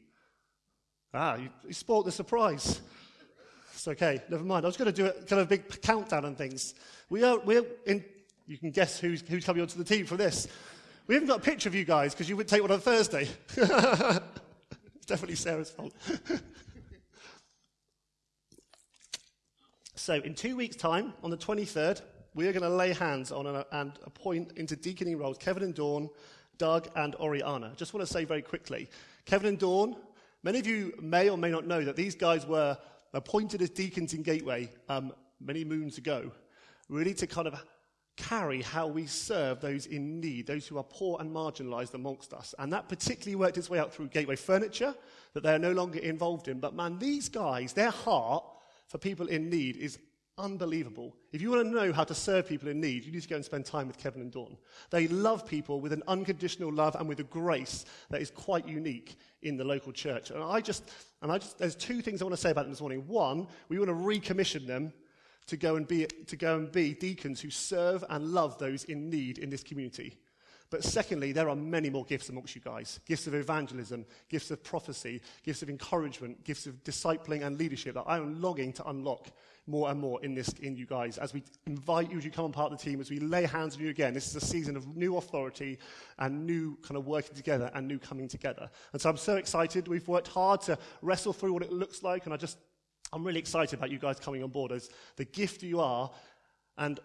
Ah, 1.15 1.37
you, 1.37 1.49
you 1.67 1.73
spoiled 1.73 2.05
the 2.05 2.13
surprise. 2.13 2.83
It's 3.79 3.87
okay, 3.87 4.21
never 4.29 4.43
mind. 4.43 4.65
I 4.65 4.69
was 4.69 4.77
going 4.77 4.93
to 4.93 5.03
do 5.03 5.07
a 5.07 5.13
kind 5.13 5.41
of 5.41 5.49
big 5.49 5.81
countdown 5.83 6.25
and 6.25 6.37
things. 6.37 6.75
We 7.11 7.23
are, 7.23 7.39
we're 7.39 7.65
in, 7.87 8.05
you 8.49 8.59
can 8.59 8.73
guess 8.73 8.99
who's, 8.99 9.21
who's 9.21 9.45
coming 9.45 9.63
onto 9.63 9.79
the 9.79 9.85
team 9.85 10.05
for 10.05 10.17
this. 10.17 10.49
We 11.07 11.15
haven't 11.15 11.29
got 11.29 11.39
a 11.39 11.43
picture 11.43 11.69
of 11.69 11.77
you 11.77 11.85
guys 11.85 12.13
because 12.13 12.29
you 12.29 12.37
would 12.37 12.49
take 12.49 12.61
one 12.61 12.73
on 12.73 12.81
Thursday. 12.81 13.29
it's 13.57 13.69
definitely 15.07 15.37
Sarah's 15.37 15.71
fault. 15.71 15.95
so, 19.95 20.15
in 20.15 20.35
two 20.35 20.57
weeks' 20.57 20.75
time, 20.75 21.13
on 21.23 21.31
the 21.31 21.39
23rd, 21.39 22.03
we 22.35 22.49
are 22.49 22.53
going 22.53 22.65
to 22.65 22.69
lay 22.69 22.93
hands 22.93 23.31
on 23.31 23.65
and 23.71 23.93
appoint 24.05 24.55
into 24.57 24.75
deaconing 24.75 25.19
roles 25.19 25.39
Kevin 25.39 25.63
and 25.63 25.77
Dawn, 25.77 26.11
Doug 26.59 26.89
and 26.97 27.15
Oriana. 27.15 27.75
Just 27.77 27.95
want 27.95 28.05
to 28.05 28.13
say 28.13 28.25
very 28.25 28.43
quickly 28.43 28.91
Kevin 29.25 29.51
and 29.51 29.59
Dawn, 29.61 29.95
many 30.43 30.59
of 30.59 30.67
you 30.67 30.95
may 31.01 31.31
or 31.31 31.39
may 31.39 31.53
not 31.53 31.65
know 31.65 31.85
that 31.85 31.95
these 31.95 32.17
guys 32.17 32.45
were 32.45 32.77
appointed 33.15 33.63
as 33.63 33.71
deacons 33.71 34.15
in 34.15 34.23
Gateway 34.23 34.71
um, 34.89 35.13
many 35.41 35.65
moons 35.65 35.99
ago, 35.99 36.31
really 36.89 37.15
to 37.15 37.27
kind 37.27 37.47
of 37.47 37.55
carry 38.17 38.63
how 38.63 38.87
we 38.87 39.07
serve 39.07 39.61
those 39.61 39.87
in 39.87 40.21
need, 40.21 40.47
those 40.47 40.67
who 40.67 40.77
are 40.77 40.85
poor 40.85 41.19
and 41.21 41.31
marginalized 41.31 41.95
amongst 41.95 42.35
us. 42.35 42.55
And 42.59 42.73
that 42.73 42.89
particularly 42.89 43.37
worked 43.37 43.57
its 43.57 43.71
way 43.71 43.79
out 43.79 43.95
through 43.95 44.09
Gateway 44.09 44.37
Furniture, 44.37 44.95
that 45.35 45.43
they 45.43 45.55
are 45.55 45.59
no 45.59 45.73
longer 45.73 46.01
involved 46.01 46.49
in. 46.49 46.59
But 46.59 46.75
man, 46.75 46.99
these 46.99 47.29
guys, 47.29 47.73
their 47.73 47.91
heart 47.91 48.45
for 48.89 48.99
people 48.99 49.29
in 49.29 49.49
need 49.49 49.77
is 49.77 49.99
unbelievable. 50.39 51.15
If 51.33 51.43
you 51.43 51.51
want 51.51 51.65
to 51.65 51.71
know 51.71 51.93
how 51.93 52.05
to 52.05 52.15
serve 52.15 52.49
people 52.49 52.69
in 52.69 52.81
need, 52.81 53.05
you 53.05 53.13
need 53.13 53.23
to 53.23 53.29
go 53.29 53.37
and 53.37 53.45
spend 53.45 53.67
time 53.67 53.89
with 53.89 53.99
Kevin 53.99 54.23
and 54.23 54.31
Dawn. 54.31 54.57
They 54.91 55.09
love 55.09 55.47
people 55.47 55.81
with 55.81 55.93
an 55.93 56.03
unconditional 56.09 56.73
love 56.73 56.95
and 56.95 57.09
with 57.09 57.21
a 57.21 57.25
grace 57.25 57.85
that 58.11 58.23
is 58.23 58.31
quite 58.31 58.67
unique 58.67 59.17
in 59.43 59.57
the 59.57 59.65
local 59.65 59.93
church. 59.93 60.31
And 60.31 60.43
I 60.43 60.61
just, 60.61 60.91
and 61.23 61.31
I 61.31 61.39
just, 61.39 61.59
there's 61.59 61.75
two 61.75 62.01
things 62.01 62.23
I 62.23 62.25
want 62.25 62.37
to 62.37 62.41
say 62.41 62.51
about 62.51 62.63
them 62.63 62.73
this 62.73 62.81
morning. 62.81 63.07
One, 63.07 63.49
we 63.69 63.79
want 63.79 63.89
to 63.89 63.95
recommission 63.95 64.67
them 64.67 64.93
to 65.49 65.57
go 65.57 65.77
and 65.77 65.87
be, 65.89 66.07
to 66.07 66.37
go 66.37 66.57
and 66.57 66.71
be 66.71 66.95
deacons 66.95 67.41
who 67.41 67.51
serve 67.51 68.05
and 68.09 68.33
love 68.33 68.59
those 68.59 68.85
in 68.85 69.11
need 69.11 69.39
in 69.39 69.51
this 69.51 69.63
community. 69.63 70.19
But 70.71 70.85
secondly, 70.85 71.33
there 71.33 71.49
are 71.49 71.57
many 71.57 71.89
more 71.89 72.05
gifts 72.05 72.29
amongst 72.29 72.55
you 72.55 72.61
guys 72.61 73.01
gifts 73.07 73.27
of 73.27 73.35
evangelism, 73.35 74.05
gifts 74.29 74.51
of 74.51 74.63
prophecy, 74.63 75.23
gifts 75.43 75.63
of 75.63 75.71
encouragement, 75.71 76.45
gifts 76.45 76.67
of 76.67 76.83
discipling 76.85 77.45
and 77.45 77.59
leadership 77.59 77.95
that 77.95 78.05
I 78.07 78.19
am 78.19 78.41
longing 78.41 78.73
to 78.75 78.89
unlock 78.89 79.29
more 79.69 79.91
and 79.91 80.01
more 80.01 80.23
in 80.25 80.35
this 80.35 80.49
in 80.61 80.77
you 80.77 80.87
guys. 80.87 81.19
As 81.19 81.33
we 81.33 81.45
invite 81.67 82.11
you 82.11 82.21
to 82.21 82.31
come 82.31 82.47
on 82.47 82.53
part 82.53 82.73
of 82.73 82.79
the 82.79 82.85
team 82.85 83.01
as 83.01 83.11
we 83.11 83.21
lay 83.21 83.45
hands 83.45 83.77
on 83.77 83.83
you 83.83 83.91
again 83.91 84.15
this 84.15 84.27
is 84.27 84.37
a 84.37 84.41
season 84.45 84.77
of 84.77 84.97
new 84.97 85.17
authority 85.19 85.79
and 86.19 86.47
new 86.47 86.77
kind 86.83 86.97
of 86.97 87.07
working 87.07 87.37
together 87.37 87.71
and 87.75 87.87
new 87.87 87.99
coming 87.99 88.29
together. 88.29 88.69
And 88.93 89.01
so 89.01 89.11
i'm 89.11 89.17
so 89.17 89.37
excited. 89.37 89.87
We've 89.87 90.09
worked 90.09 90.29
hard 90.29 90.63
to 90.63 90.79
wrestle 91.03 91.33
through 91.33 91.53
what 91.53 91.63
it 91.63 91.73
looks 91.73 92.03
like 92.03 92.25
and 92.25 92.35
i 92.35 92.37
just 92.37 92.59
i'm 93.13 93.25
really 93.25 93.41
excited 93.41 93.79
about 93.79 93.91
you 93.91 93.99
guys 93.99 94.19
coming 94.19 94.43
on 94.43 94.51
board 94.51 94.73
as 94.73 94.91
the 95.17 95.25
gift 95.25 95.63
you 95.63 95.81
are 95.81 96.11
and 96.79 97.01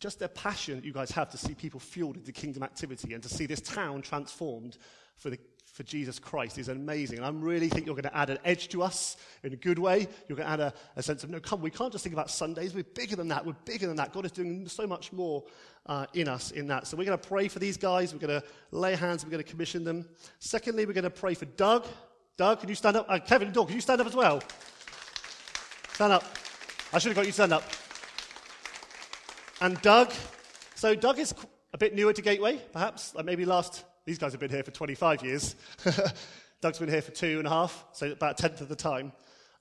just 0.00 0.18
the 0.18 0.28
passion 0.28 0.76
that 0.76 0.84
you 0.84 0.92
guys 0.92 1.10
have 1.10 1.30
to 1.30 1.38
see 1.38 1.54
people 1.54 1.80
fueled 1.80 2.16
into 2.16 2.32
kingdom 2.32 2.62
activity 2.62 3.14
and 3.14 3.22
to 3.22 3.28
see 3.28 3.46
this 3.46 3.60
town 3.60 4.02
transformed 4.02 4.76
for 5.16 5.30
the 5.30 5.38
for 5.74 5.82
Jesus 5.82 6.20
Christ 6.20 6.56
is 6.56 6.68
amazing. 6.68 7.18
And 7.18 7.26
I 7.26 7.30
really 7.30 7.68
think 7.68 7.84
you're 7.84 7.96
going 7.96 8.04
to 8.04 8.16
add 8.16 8.30
an 8.30 8.38
edge 8.44 8.68
to 8.68 8.82
us 8.84 9.16
in 9.42 9.52
a 9.52 9.56
good 9.56 9.76
way. 9.76 10.06
You're 10.28 10.36
going 10.36 10.46
to 10.46 10.52
add 10.52 10.60
a, 10.60 10.74
a, 10.94 11.02
sense 11.02 11.24
of, 11.24 11.30
no, 11.30 11.40
come, 11.40 11.60
we 11.60 11.70
can't 11.70 11.90
just 11.90 12.04
think 12.04 12.12
about 12.12 12.30
Sundays. 12.30 12.72
We're 12.72 12.84
bigger 12.84 13.16
than 13.16 13.26
that. 13.28 13.44
We're 13.44 13.56
bigger 13.64 13.88
than 13.88 13.96
that. 13.96 14.12
God 14.12 14.24
is 14.24 14.30
doing 14.30 14.68
so 14.68 14.86
much 14.86 15.12
more 15.12 15.42
uh, 15.86 16.06
in 16.14 16.28
us 16.28 16.52
in 16.52 16.68
that. 16.68 16.86
So 16.86 16.96
we're 16.96 17.06
going 17.06 17.18
to 17.18 17.28
pray 17.28 17.48
for 17.48 17.58
these 17.58 17.76
guys. 17.76 18.14
We're 18.14 18.20
going 18.20 18.40
to 18.40 18.46
lay 18.70 18.94
hands. 18.94 19.24
We're 19.24 19.32
going 19.32 19.42
to 19.42 19.50
commission 19.50 19.82
them. 19.82 20.08
Secondly, 20.38 20.86
we're 20.86 20.92
going 20.92 21.02
to 21.02 21.10
pray 21.10 21.34
for 21.34 21.46
Doug. 21.46 21.86
Doug, 22.36 22.60
can 22.60 22.68
you 22.68 22.76
stand 22.76 22.96
up? 22.96 23.06
Uh, 23.08 23.18
Kevin 23.18 23.48
and 23.48 23.54
Doug, 23.54 23.66
can 23.66 23.74
you 23.74 23.82
stand 23.82 24.00
up 24.00 24.06
as 24.06 24.14
well? 24.14 24.44
Stand 25.94 26.12
up. 26.12 26.24
I 26.92 27.00
should 27.00 27.08
have 27.08 27.16
got 27.16 27.26
you 27.26 27.32
stand 27.32 27.52
up. 27.52 27.64
And 29.60 29.82
Doug. 29.82 30.12
So 30.76 30.94
Doug 30.94 31.18
is 31.18 31.34
a 31.72 31.78
bit 31.78 31.96
newer 31.96 32.12
to 32.12 32.22
Gateway, 32.22 32.62
perhaps. 32.72 33.12
Like 33.16 33.24
maybe 33.24 33.44
last, 33.44 33.84
these 34.06 34.18
guys 34.18 34.32
have 34.32 34.40
been 34.40 34.50
here 34.50 34.62
for 34.62 34.70
25 34.70 35.24
years. 35.24 35.56
Doug's 36.60 36.78
been 36.78 36.88
here 36.88 37.02
for 37.02 37.12
two 37.12 37.38
and 37.38 37.46
a 37.46 37.50
half, 37.50 37.84
so 37.92 38.10
about 38.10 38.38
a 38.38 38.42
tenth 38.42 38.60
of 38.60 38.68
the 38.68 38.76
time. 38.76 39.12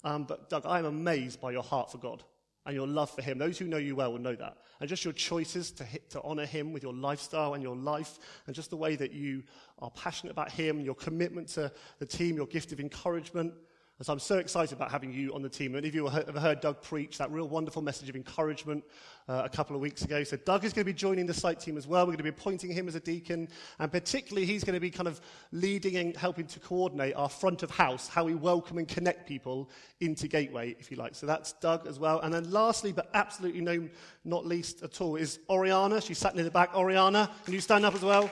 Um, 0.04 0.26
but 0.26 0.50
Doug, 0.50 0.66
I 0.66 0.80
am 0.80 0.86
amazed 0.86 1.40
by 1.40 1.52
your 1.52 1.64
heart 1.64 1.92
for 1.92 1.98
God 1.98 2.24
and 2.66 2.76
your 2.76 2.88
love 2.88 3.10
for 3.10 3.22
Him. 3.22 3.38
Those 3.38 3.58
who 3.58 3.66
know 3.66 3.78
you 3.78 3.96
well 3.96 4.12
will 4.12 4.20
know 4.20 4.36
that. 4.36 4.58
And 4.80 4.90
just 4.90 5.06
your 5.06 5.14
choices 5.14 5.72
to, 5.74 5.86
hit, 5.86 6.10
to 6.12 6.22
honor 6.24 6.46
Him 6.46 6.74
with 6.74 6.84
your 6.84 6.94
lifestyle 6.94 7.54
and 7.54 7.64
your 7.64 7.76
life, 7.76 8.20
and 8.48 8.56
just 8.56 8.70
the 8.70 8.78
way 8.78 8.96
that 8.98 9.14
you 9.14 9.44
are 9.80 9.92
passionate 9.92 10.32
about 10.32 10.52
Him, 10.52 10.82
your 10.82 10.96
commitment 10.96 11.48
to 11.50 11.72
the 12.00 12.06
team, 12.06 12.36
your 12.36 12.48
gift 12.48 12.74
of 12.74 12.80
encouragement. 12.80 13.54
And 14.00 14.06
so 14.08 14.14
I'm 14.14 14.20
so 14.20 14.40
excited 14.40 14.76
about 14.76 14.90
having 14.90 15.14
you 15.14 15.36
on 15.36 15.44
the 15.44 15.50
team. 15.50 15.74
Many 15.74 15.88
of 15.88 15.94
you 15.94 16.08
have 16.08 16.36
heard 16.36 16.62
Doug 16.62 16.82
preach 16.82 17.20
that 17.20 17.32
real 17.32 17.48
wonderful 17.48 17.84
message 17.84 18.10
of 18.10 18.16
encouragement 18.16 18.84
uh, 19.30 19.44
a 19.46 19.50
couple 19.50 19.76
of 19.76 19.84
weeks 19.84 20.02
ago. 20.02 20.24
So 20.24 20.36
Doug 20.36 20.66
is 20.66 20.74
going 20.74 20.84
to 20.84 20.92
be 20.92 20.98
joining 20.98 21.28
the 21.28 21.34
site 21.34 21.60
team 21.60 21.78
as 21.78 21.86
well. 21.86 22.02
We're 22.02 22.14
going 22.14 22.18
to 22.18 22.24
be 22.24 22.30
appointing 22.30 22.72
him 22.72 22.88
as 22.88 22.96
a 22.96 23.00
deacon. 23.00 23.48
And 23.78 23.92
particularly, 23.92 24.48
he's 24.48 24.64
going 24.64 24.74
to 24.74 24.80
be 24.80 24.90
kind 24.90 25.08
of 25.08 25.22
leading 25.52 25.98
and 25.98 26.18
helping 26.18 26.48
to 26.48 26.60
coordinate 26.60 27.16
our 27.16 27.30
front 27.30 27.62
of 27.62 27.70
house, 27.70 28.08
how 28.08 28.24
we 28.24 28.34
welcome 28.34 28.80
and 28.80 28.88
connect 28.88 29.28
people 29.28 29.70
into 30.00 30.28
Gateway, 30.28 30.76
if 30.80 30.90
you 30.90 30.98
like. 30.98 31.14
So 31.14 31.28
that's 31.28 31.54
Doug 31.54 31.86
as 31.86 32.00
well. 32.00 32.20
And 32.22 32.34
then 32.34 32.50
lastly, 32.50 32.94
but 32.94 33.12
absolutely 33.14 33.62
no, 33.62 33.88
not 34.26 34.44
least 34.44 34.82
at 34.82 35.02
all, 35.02 35.18
is 35.18 35.38
Oriana. 35.50 36.02
She's 36.02 36.18
sat 36.18 36.36
near 36.36 36.46
the 36.46 36.52
back. 36.52 36.76
Oriana, 36.76 37.30
can 37.46 37.54
you 37.54 37.62
stand 37.62 37.86
up 37.86 37.94
as 37.94 38.02
well? 38.02 38.32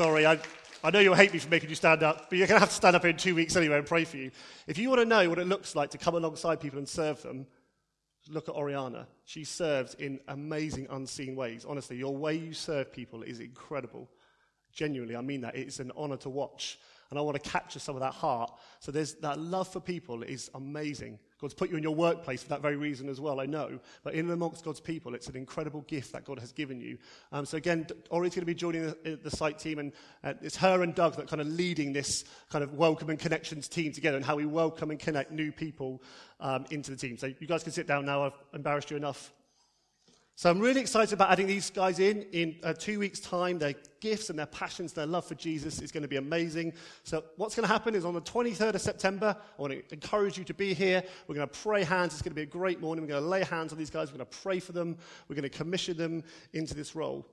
Sorry, 0.00 0.24
I, 0.24 0.38
I 0.82 0.90
know 0.90 0.98
you'll 1.00 1.14
hate 1.14 1.30
me 1.30 1.38
for 1.38 1.50
making 1.50 1.68
you 1.68 1.74
stand 1.74 2.02
up, 2.02 2.30
but 2.30 2.38
you're 2.38 2.46
going 2.46 2.56
to 2.56 2.60
have 2.60 2.70
to 2.70 2.74
stand 2.74 2.96
up 2.96 3.04
in 3.04 3.18
two 3.18 3.34
weeks 3.34 3.54
anyway 3.54 3.76
and 3.76 3.86
pray 3.86 4.06
for 4.06 4.16
you. 4.16 4.30
If 4.66 4.78
you 4.78 4.88
want 4.88 5.02
to 5.02 5.04
know 5.04 5.28
what 5.28 5.38
it 5.38 5.46
looks 5.46 5.76
like 5.76 5.90
to 5.90 5.98
come 5.98 6.14
alongside 6.14 6.58
people 6.58 6.78
and 6.78 6.88
serve 6.88 7.20
them, 7.20 7.46
look 8.30 8.48
at 8.48 8.54
Oriana. 8.54 9.08
She 9.26 9.44
serves 9.44 9.92
in 9.92 10.18
amazing, 10.26 10.86
unseen 10.88 11.36
ways. 11.36 11.66
Honestly, 11.68 11.98
your 11.98 12.16
way 12.16 12.34
you 12.34 12.54
serve 12.54 12.90
people 12.94 13.20
is 13.20 13.40
incredible. 13.40 14.08
Genuinely, 14.72 15.16
I 15.16 15.20
mean 15.20 15.40
that. 15.42 15.56
It's 15.56 15.80
an 15.80 15.92
honor 15.96 16.16
to 16.18 16.28
watch. 16.28 16.78
And 17.10 17.18
I 17.18 17.22
want 17.22 17.42
to 17.42 17.50
capture 17.50 17.80
some 17.80 17.96
of 17.96 18.00
that 18.02 18.14
heart. 18.14 18.52
So 18.78 18.92
there's 18.92 19.14
that 19.14 19.38
love 19.38 19.66
for 19.66 19.80
people 19.80 20.22
is 20.22 20.48
amazing. 20.54 21.18
God's 21.40 21.54
put 21.54 21.68
you 21.68 21.76
in 21.76 21.82
your 21.82 21.94
workplace 21.94 22.42
for 22.44 22.50
that 22.50 22.62
very 22.62 22.76
reason 22.76 23.08
as 23.08 23.20
well, 23.20 23.40
I 23.40 23.46
know. 23.46 23.80
But 24.04 24.14
in 24.14 24.20
and 24.20 24.30
amongst 24.30 24.64
God's 24.64 24.78
people, 24.78 25.14
it's 25.14 25.26
an 25.26 25.36
incredible 25.36 25.80
gift 25.82 26.12
that 26.12 26.24
God 26.24 26.38
has 26.38 26.52
given 26.52 26.80
you. 26.80 26.98
Um, 27.32 27.44
so 27.46 27.56
again, 27.56 27.86
Ori's 28.10 28.34
going 28.34 28.42
to 28.42 28.46
be 28.46 28.54
joining 28.54 28.94
the, 29.02 29.18
the 29.20 29.30
site 29.30 29.58
team, 29.58 29.80
and 29.80 29.92
uh, 30.22 30.34
it's 30.40 30.56
her 30.56 30.82
and 30.82 30.94
Doug 30.94 31.16
that 31.16 31.26
kind 31.26 31.40
of 31.40 31.48
leading 31.48 31.92
this 31.92 32.24
kind 32.48 32.62
of 32.62 32.74
welcome 32.74 33.10
and 33.10 33.18
connections 33.18 33.66
team 33.66 33.92
together 33.92 34.16
and 34.16 34.24
how 34.24 34.36
we 34.36 34.46
welcome 34.46 34.92
and 34.92 35.00
connect 35.00 35.32
new 35.32 35.50
people 35.50 36.02
um, 36.38 36.64
into 36.70 36.92
the 36.92 36.96
team. 36.96 37.16
So 37.16 37.26
you 37.26 37.46
guys 37.48 37.64
can 37.64 37.72
sit 37.72 37.88
down 37.88 38.04
now. 38.04 38.22
I've 38.22 38.38
embarrassed 38.54 38.90
you 38.90 38.96
enough. 38.96 39.32
So 40.40 40.48
I'm 40.48 40.58
really 40.58 40.80
excited 40.80 41.12
about 41.12 41.30
adding 41.30 41.46
these 41.46 41.68
guys 41.68 41.98
in 41.98 42.22
in 42.32 42.56
uh, 42.62 42.72
two 42.72 42.98
weeks' 42.98 43.20
time. 43.20 43.58
Their 43.58 43.74
gifts 44.00 44.30
and 44.30 44.38
their 44.38 44.46
passions, 44.46 44.94
their 44.94 45.04
love 45.04 45.26
for 45.26 45.34
Jesus 45.34 45.82
is 45.82 45.92
going 45.92 46.00
to 46.00 46.08
be 46.08 46.16
amazing. 46.16 46.72
So 47.04 47.24
what's 47.36 47.54
going 47.54 47.66
to 47.66 47.70
happen 47.70 47.94
is 47.94 48.06
on 48.06 48.14
the 48.14 48.22
23rd 48.22 48.74
of 48.74 48.80
September, 48.80 49.36
I 49.36 49.60
want 49.60 49.74
to 49.74 49.82
encourage 49.92 50.38
you 50.38 50.44
to 50.44 50.54
be 50.54 50.72
here. 50.72 51.02
We're 51.28 51.34
going 51.34 51.46
to 51.46 51.58
pray 51.58 51.84
hands. 51.84 52.14
It's 52.14 52.22
going 52.22 52.30
to 52.30 52.36
be 52.36 52.40
a 52.40 52.46
great 52.46 52.80
morning. 52.80 53.04
We're 53.04 53.10
going 53.10 53.22
to 53.22 53.28
lay 53.28 53.44
hands 53.44 53.70
on 53.72 53.78
these 53.78 53.90
guys. 53.90 54.10
We're 54.10 54.16
going 54.16 54.30
to 54.30 54.38
pray 54.38 54.60
for 54.60 54.72
them. 54.72 54.96
We're 55.28 55.36
going 55.36 55.42
to 55.42 55.50
commission 55.50 55.98
them 55.98 56.24
into 56.54 56.72
this 56.72 56.96
role. 56.96 57.26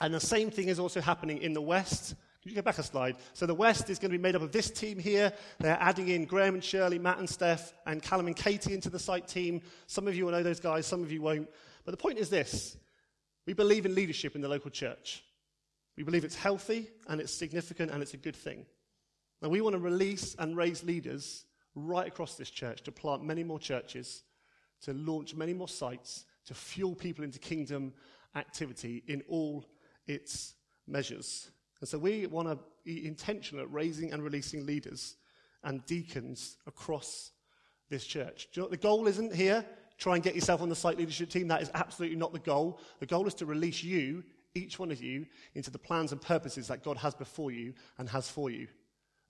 And 0.00 0.14
the 0.14 0.18
same 0.18 0.50
thing 0.50 0.68
is 0.68 0.78
also 0.78 1.02
happening 1.02 1.36
in 1.36 1.52
the 1.52 1.60
West. 1.60 2.14
Can 2.40 2.48
you 2.48 2.56
go 2.56 2.62
back 2.62 2.78
a 2.78 2.82
slide? 2.82 3.16
So 3.34 3.44
the 3.44 3.54
West 3.54 3.90
is 3.90 3.98
going 3.98 4.10
to 4.10 4.16
be 4.16 4.22
made 4.22 4.36
up 4.36 4.42
of 4.42 4.52
this 4.52 4.70
team 4.70 4.98
here. 4.98 5.34
They're 5.60 5.76
adding 5.78 6.08
in 6.08 6.24
Graham 6.24 6.54
and 6.54 6.64
Shirley, 6.64 6.98
Matt 6.98 7.18
and 7.18 7.28
Steph, 7.28 7.74
and 7.86 8.02
Callum 8.02 8.26
and 8.26 8.34
Katie 8.34 8.72
into 8.72 8.88
the 8.88 8.98
site 8.98 9.28
team. 9.28 9.60
Some 9.86 10.08
of 10.08 10.16
you 10.16 10.24
will 10.24 10.32
know 10.32 10.42
those 10.42 10.60
guys, 10.60 10.86
some 10.86 11.02
of 11.02 11.12
you 11.12 11.20
won't. 11.20 11.46
But 11.84 11.90
the 11.92 11.96
point 11.96 12.18
is 12.18 12.30
this 12.30 12.76
we 13.46 13.52
believe 13.52 13.86
in 13.86 13.94
leadership 13.94 14.34
in 14.34 14.40
the 14.40 14.48
local 14.48 14.70
church. 14.70 15.24
We 15.96 16.04
believe 16.04 16.24
it's 16.24 16.36
healthy 16.36 16.88
and 17.08 17.20
it's 17.20 17.32
significant 17.32 17.90
and 17.90 18.02
it's 18.02 18.14
a 18.14 18.18
good 18.18 18.36
thing. 18.36 18.64
And 19.42 19.50
we 19.50 19.60
want 19.60 19.74
to 19.74 19.80
release 19.80 20.34
and 20.38 20.56
raise 20.56 20.84
leaders 20.84 21.44
right 21.74 22.06
across 22.06 22.36
this 22.36 22.50
church 22.50 22.82
to 22.84 22.92
plant 22.92 23.24
many 23.24 23.42
more 23.42 23.58
churches, 23.58 24.22
to 24.82 24.92
launch 24.92 25.34
many 25.34 25.52
more 25.52 25.68
sites, 25.68 26.24
to 26.46 26.54
fuel 26.54 26.94
people 26.94 27.24
into 27.24 27.38
kingdom 27.38 27.92
activity 28.36 29.02
in 29.06 29.22
all 29.28 29.64
its 30.06 30.54
measures. 30.86 31.50
And 31.80 31.88
so 31.88 31.98
we 31.98 32.26
want 32.26 32.48
to 32.48 32.58
be 32.84 33.06
intentional 33.06 33.64
at 33.64 33.72
raising 33.72 34.12
and 34.12 34.22
releasing 34.22 34.64
leaders 34.64 35.16
and 35.64 35.84
deacons 35.86 36.56
across 36.66 37.32
this 37.90 38.04
church. 38.04 38.48
You 38.52 38.62
know 38.62 38.68
the 38.68 38.76
goal 38.76 39.06
isn't 39.06 39.34
here 39.34 39.64
try 40.02 40.14
and 40.14 40.22
get 40.22 40.34
yourself 40.34 40.60
on 40.60 40.68
the 40.68 40.74
site 40.74 40.98
leadership 40.98 41.30
team. 41.30 41.48
That 41.48 41.62
is 41.62 41.70
absolutely 41.74 42.16
not 42.16 42.32
the 42.32 42.40
goal. 42.40 42.80
The 42.98 43.06
goal 43.06 43.26
is 43.26 43.34
to 43.34 43.46
release 43.46 43.82
you, 43.82 44.24
each 44.54 44.78
one 44.78 44.90
of 44.90 45.00
you, 45.02 45.26
into 45.54 45.70
the 45.70 45.78
plans 45.78 46.12
and 46.12 46.20
purposes 46.20 46.66
that 46.68 46.82
God 46.82 46.96
has 46.98 47.14
before 47.14 47.52
you 47.52 47.72
and 47.98 48.08
has 48.08 48.28
for 48.28 48.50
you. 48.50 48.66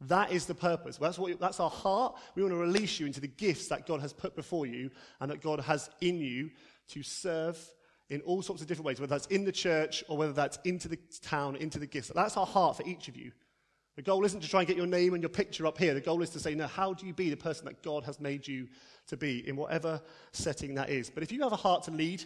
That 0.00 0.32
is 0.32 0.46
the 0.46 0.54
purpose. 0.54 0.96
That's, 0.96 1.18
what, 1.18 1.38
that's 1.38 1.60
our 1.60 1.70
heart. 1.70 2.16
We 2.34 2.42
want 2.42 2.52
to 2.52 2.58
release 2.58 2.98
you 2.98 3.06
into 3.06 3.20
the 3.20 3.28
gifts 3.28 3.68
that 3.68 3.86
God 3.86 4.00
has 4.00 4.12
put 4.12 4.34
before 4.34 4.66
you 4.66 4.90
and 5.20 5.30
that 5.30 5.42
God 5.42 5.60
has 5.60 5.90
in 6.00 6.18
you 6.18 6.50
to 6.88 7.02
serve 7.02 7.58
in 8.08 8.20
all 8.22 8.42
sorts 8.42 8.62
of 8.62 8.68
different 8.68 8.86
ways, 8.86 9.00
whether 9.00 9.14
that's 9.14 9.26
in 9.26 9.44
the 9.44 9.52
church 9.52 10.02
or 10.08 10.16
whether 10.16 10.32
that's 10.32 10.58
into 10.64 10.88
the 10.88 10.98
town, 11.22 11.56
into 11.56 11.78
the 11.78 11.86
gifts. 11.86 12.10
That's 12.14 12.36
our 12.36 12.46
heart 12.46 12.78
for 12.78 12.86
each 12.86 13.08
of 13.08 13.16
you. 13.16 13.32
The 13.96 14.02
goal 14.02 14.24
isn't 14.24 14.40
to 14.40 14.48
try 14.48 14.60
and 14.60 14.66
get 14.66 14.76
your 14.76 14.86
name 14.86 15.12
and 15.12 15.22
your 15.22 15.28
picture 15.28 15.66
up 15.66 15.76
here. 15.76 15.92
The 15.92 16.00
goal 16.00 16.22
is 16.22 16.30
to 16.30 16.40
say, 16.40 16.54
no, 16.54 16.66
how 16.66 16.94
do 16.94 17.06
you 17.06 17.12
be 17.12 17.28
the 17.28 17.36
person 17.36 17.66
that 17.66 17.82
God 17.82 18.04
has 18.04 18.20
made 18.20 18.48
you 18.48 18.68
to 19.08 19.16
be 19.16 19.46
in 19.46 19.54
whatever 19.54 20.00
setting 20.32 20.74
that 20.76 20.88
is? 20.88 21.10
But 21.10 21.22
if 21.22 21.30
you 21.30 21.42
have 21.42 21.52
a 21.52 21.56
heart 21.56 21.82
to 21.84 21.90
lead, 21.90 22.24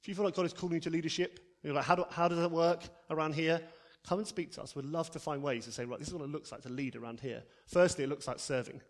if 0.00 0.08
you 0.08 0.14
feel 0.14 0.24
like 0.24 0.34
God 0.34 0.44
is 0.44 0.52
calling 0.52 0.74
you 0.74 0.80
to 0.80 0.90
leadership, 0.90 1.40
you're 1.62 1.72
like, 1.72 1.84
how, 1.84 1.94
do, 1.94 2.04
how 2.10 2.28
does 2.28 2.38
that 2.38 2.50
work 2.50 2.82
around 3.10 3.34
here? 3.34 3.60
Come 4.06 4.18
and 4.18 4.28
speak 4.28 4.52
to 4.52 4.62
us. 4.62 4.76
We'd 4.76 4.84
love 4.84 5.10
to 5.12 5.18
find 5.18 5.42
ways 5.42 5.64
to 5.64 5.72
say, 5.72 5.84
right, 5.84 5.98
this 5.98 6.08
is 6.08 6.14
what 6.14 6.22
it 6.22 6.30
looks 6.30 6.52
like 6.52 6.62
to 6.62 6.68
lead 6.68 6.96
around 6.96 7.20
here. 7.20 7.42
Firstly, 7.66 8.04
it 8.04 8.08
looks 8.08 8.28
like 8.28 8.38
serving. 8.38 8.80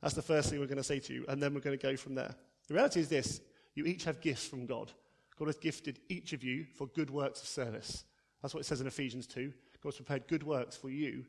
That's 0.00 0.14
the 0.14 0.22
first 0.22 0.50
thing 0.50 0.60
we're 0.60 0.66
going 0.66 0.78
to 0.78 0.84
say 0.84 1.00
to 1.00 1.12
you, 1.12 1.24
and 1.28 1.42
then 1.42 1.52
we're 1.52 1.60
going 1.60 1.78
to 1.78 1.82
go 1.82 1.96
from 1.96 2.14
there. 2.14 2.34
The 2.68 2.74
reality 2.74 3.00
is 3.00 3.08
this 3.08 3.40
you 3.74 3.84
each 3.84 4.04
have 4.04 4.20
gifts 4.20 4.46
from 4.46 4.66
God. 4.66 4.90
God 5.38 5.48
has 5.48 5.56
gifted 5.56 5.98
each 6.08 6.32
of 6.32 6.44
you 6.44 6.64
for 6.76 6.86
good 6.86 7.10
works 7.10 7.42
of 7.42 7.48
service. 7.48 8.04
That's 8.40 8.54
what 8.54 8.60
it 8.60 8.66
says 8.66 8.80
in 8.80 8.86
Ephesians 8.86 9.26
2. 9.26 9.52
God's 9.82 9.96
prepared 9.96 10.28
good 10.28 10.42
works 10.42 10.76
for 10.76 10.88
you 10.88 11.24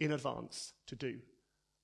in 0.00 0.12
advance 0.12 0.72
to 0.86 0.96
do. 0.96 1.18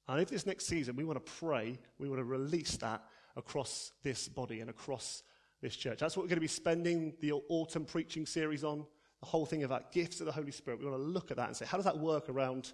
And 0.09 0.20
if 0.20 0.29
this 0.29 0.46
next 0.46 0.66
season 0.66 0.96
we 0.96 1.05
want 1.05 1.24
to 1.24 1.33
pray, 1.33 1.79
we 1.98 2.09
want 2.09 2.20
to 2.20 2.24
release 2.24 2.77
that 2.79 3.03
across 3.37 3.92
this 4.03 4.29
body 4.29 4.61
and 4.61 4.70
across 4.70 5.22
this 5.61 5.77
church. 5.77 5.98
That's 5.98 6.16
what 6.16 6.24
we're 6.24 6.29
going 6.29 6.37
to 6.37 6.40
be 6.42 6.46
spending 6.46 7.14
the 7.20 7.33
autumn 7.48 7.85
preaching 7.85 8.27
series 8.27 8.64
on. 8.64 8.85
The 9.20 9.27
whole 9.27 9.46
thing 9.46 9.64
about 9.64 9.92
gifts 9.92 10.20
of 10.20 10.27
the 10.27 10.33
Holy 10.33 10.53
Spirit. 10.53 10.81
We 10.81 10.87
want 10.87 10.98
to 10.98 11.03
look 11.03 11.31
at 11.31 11.38
that 11.38 11.48
and 11.48 11.57
say, 11.57 11.64
how 11.64 11.79
does 11.79 11.87
that 11.87 11.98
work 11.98 12.29
around 12.29 12.72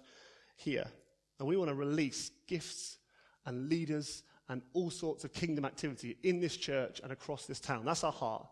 here? 0.57 0.85
And 1.39 1.47
we 1.47 1.55
want 1.55 1.69
to 1.69 1.75
release 1.75 2.31
gifts 2.47 2.97
and 3.45 3.69
leaders 3.69 4.23
and 4.49 4.61
all 4.73 4.89
sorts 4.89 5.23
of 5.23 5.31
kingdom 5.31 5.63
activity 5.63 6.17
in 6.23 6.41
this 6.41 6.57
church 6.57 6.99
and 7.01 7.13
across 7.13 7.45
this 7.45 7.61
town. 7.61 7.85
That's 7.85 8.03
our 8.03 8.11
heart. 8.11 8.45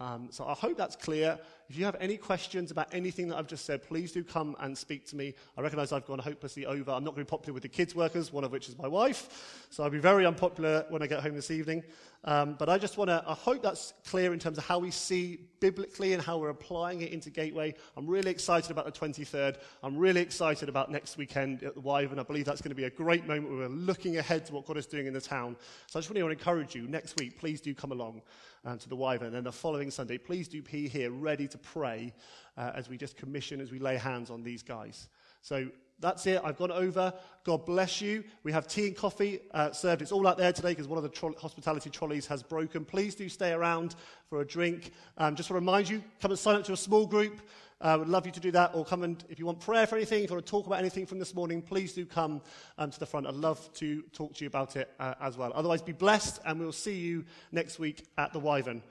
Um, 0.00 0.28
so 0.30 0.44
I 0.44 0.54
hope 0.54 0.76
that's 0.76 0.96
clear. 0.96 1.38
If 1.68 1.76
you 1.76 1.84
have 1.84 1.96
any 1.98 2.16
questions 2.16 2.70
about 2.70 2.88
anything 2.92 3.28
that 3.28 3.36
I've 3.36 3.48
just 3.48 3.64
said, 3.64 3.82
please 3.82 4.12
do 4.12 4.22
come 4.22 4.54
and 4.60 4.76
speak 4.76 5.04
to 5.06 5.16
me. 5.16 5.34
I 5.56 5.62
recognize 5.62 5.90
I've 5.90 6.06
gone 6.06 6.20
hopelessly 6.20 6.64
over. 6.64 6.92
I'm 6.92 7.02
not 7.02 7.14
going 7.14 7.24
to 7.24 7.28
be 7.28 7.36
popular 7.36 7.54
with 7.54 7.64
the 7.64 7.68
kids' 7.68 7.94
workers, 7.94 8.32
one 8.32 8.44
of 8.44 8.52
which 8.52 8.68
is 8.68 8.78
my 8.78 8.86
wife. 8.86 9.66
So 9.70 9.82
I'll 9.82 9.90
be 9.90 9.98
very 9.98 10.26
unpopular 10.26 10.86
when 10.90 11.02
I 11.02 11.08
get 11.08 11.20
home 11.20 11.34
this 11.34 11.50
evening. 11.50 11.82
Um, 12.24 12.56
but 12.58 12.68
I 12.68 12.78
just 12.78 12.98
want 12.98 13.08
to, 13.08 13.22
I 13.26 13.34
hope 13.34 13.62
that's 13.62 13.94
clear 14.04 14.32
in 14.32 14.38
terms 14.38 14.58
of 14.58 14.64
how 14.64 14.78
we 14.78 14.90
see 14.90 15.38
biblically 15.60 16.12
and 16.12 16.22
how 16.22 16.38
we're 16.38 16.50
applying 16.50 17.02
it 17.02 17.12
into 17.12 17.30
Gateway. 17.30 17.74
I'm 17.96 18.06
really 18.06 18.30
excited 18.30 18.70
about 18.70 18.84
the 18.84 18.92
23rd. 18.92 19.58
I'm 19.82 19.96
really 19.96 20.20
excited 20.20 20.68
about 20.68 20.90
next 20.90 21.16
weekend 21.16 21.62
at 21.62 21.74
the 21.74 21.80
Wyvern. 21.80 22.18
I 22.18 22.24
believe 22.24 22.44
that's 22.44 22.60
going 22.60 22.70
to 22.70 22.76
be 22.76 22.84
a 22.84 22.90
great 22.90 23.26
moment 23.26 23.50
we're 23.50 23.68
looking 23.68 24.18
ahead 24.18 24.44
to 24.46 24.54
what 24.54 24.66
God 24.66 24.76
is 24.76 24.86
doing 24.86 25.06
in 25.06 25.12
the 25.12 25.20
town. 25.20 25.56
So 25.86 25.98
I 25.98 26.02
just 26.02 26.10
want 26.10 26.18
to 26.18 26.28
encourage 26.28 26.74
you 26.74 26.88
next 26.88 27.18
week, 27.20 27.38
please 27.38 27.60
do 27.60 27.74
come 27.74 27.92
along 27.92 28.22
um, 28.64 28.78
to 28.78 28.88
the 28.88 28.96
Wyvern. 28.96 29.28
And 29.28 29.36
then 29.36 29.44
the 29.44 29.52
following 29.52 29.90
Sunday, 29.90 30.18
please 30.18 30.48
do 30.48 30.62
be 30.62 30.88
here 30.88 31.10
ready 31.10 31.46
to 31.56 31.68
pray 31.68 32.12
uh, 32.56 32.72
as 32.74 32.88
we 32.88 32.96
just 32.96 33.16
commission, 33.16 33.60
as 33.60 33.70
we 33.70 33.78
lay 33.78 33.96
hands 33.96 34.30
on 34.30 34.42
these 34.42 34.62
guys. 34.62 35.08
So 35.42 35.68
that's 35.98 36.26
it. 36.26 36.40
I've 36.44 36.58
gone 36.58 36.72
over. 36.72 37.12
God 37.44 37.64
bless 37.64 38.00
you. 38.00 38.24
We 38.42 38.52
have 38.52 38.66
tea 38.66 38.88
and 38.88 38.96
coffee 38.96 39.40
uh, 39.52 39.72
served. 39.72 40.02
It's 40.02 40.12
all 40.12 40.26
out 40.26 40.36
there 40.36 40.52
today 40.52 40.70
because 40.70 40.88
one 40.88 40.98
of 40.98 41.02
the 41.02 41.08
tro- 41.08 41.34
hospitality 41.38 41.90
trolleys 41.90 42.26
has 42.26 42.42
broken. 42.42 42.84
Please 42.84 43.14
do 43.14 43.28
stay 43.28 43.52
around 43.52 43.94
for 44.28 44.40
a 44.40 44.46
drink. 44.46 44.92
Um, 45.16 45.36
just 45.36 45.48
to 45.48 45.54
remind 45.54 45.88
you, 45.88 46.02
come 46.20 46.30
and 46.30 46.38
sign 46.38 46.56
up 46.56 46.64
to 46.64 46.72
a 46.72 46.76
small 46.76 47.06
group. 47.06 47.40
I 47.80 47.92
uh, 47.92 47.98
would 47.98 48.08
love 48.08 48.24
you 48.24 48.32
to 48.32 48.40
do 48.40 48.50
that, 48.52 48.74
or 48.74 48.86
come 48.86 49.02
and, 49.02 49.22
if 49.28 49.38
you 49.38 49.44
want 49.44 49.60
prayer 49.60 49.86
for 49.86 49.96
anything, 49.96 50.24
if 50.24 50.30
you 50.30 50.36
want 50.36 50.46
to 50.46 50.50
talk 50.50 50.66
about 50.66 50.78
anything 50.78 51.04
from 51.04 51.18
this 51.18 51.34
morning, 51.34 51.60
please 51.60 51.92
do 51.92 52.06
come 52.06 52.40
um, 52.78 52.90
to 52.90 52.98
the 52.98 53.04
front. 53.04 53.26
I'd 53.26 53.34
love 53.34 53.70
to 53.74 54.00
talk 54.14 54.32
to 54.34 54.44
you 54.44 54.48
about 54.48 54.76
it 54.76 54.90
uh, 54.98 55.12
as 55.20 55.36
well. 55.36 55.52
Otherwise, 55.54 55.82
be 55.82 55.92
blessed, 55.92 56.40
and 56.46 56.58
we'll 56.58 56.72
see 56.72 56.96
you 56.96 57.26
next 57.52 57.78
week 57.78 58.06
at 58.16 58.32
the 58.32 58.38
Wyvern. 58.38 58.82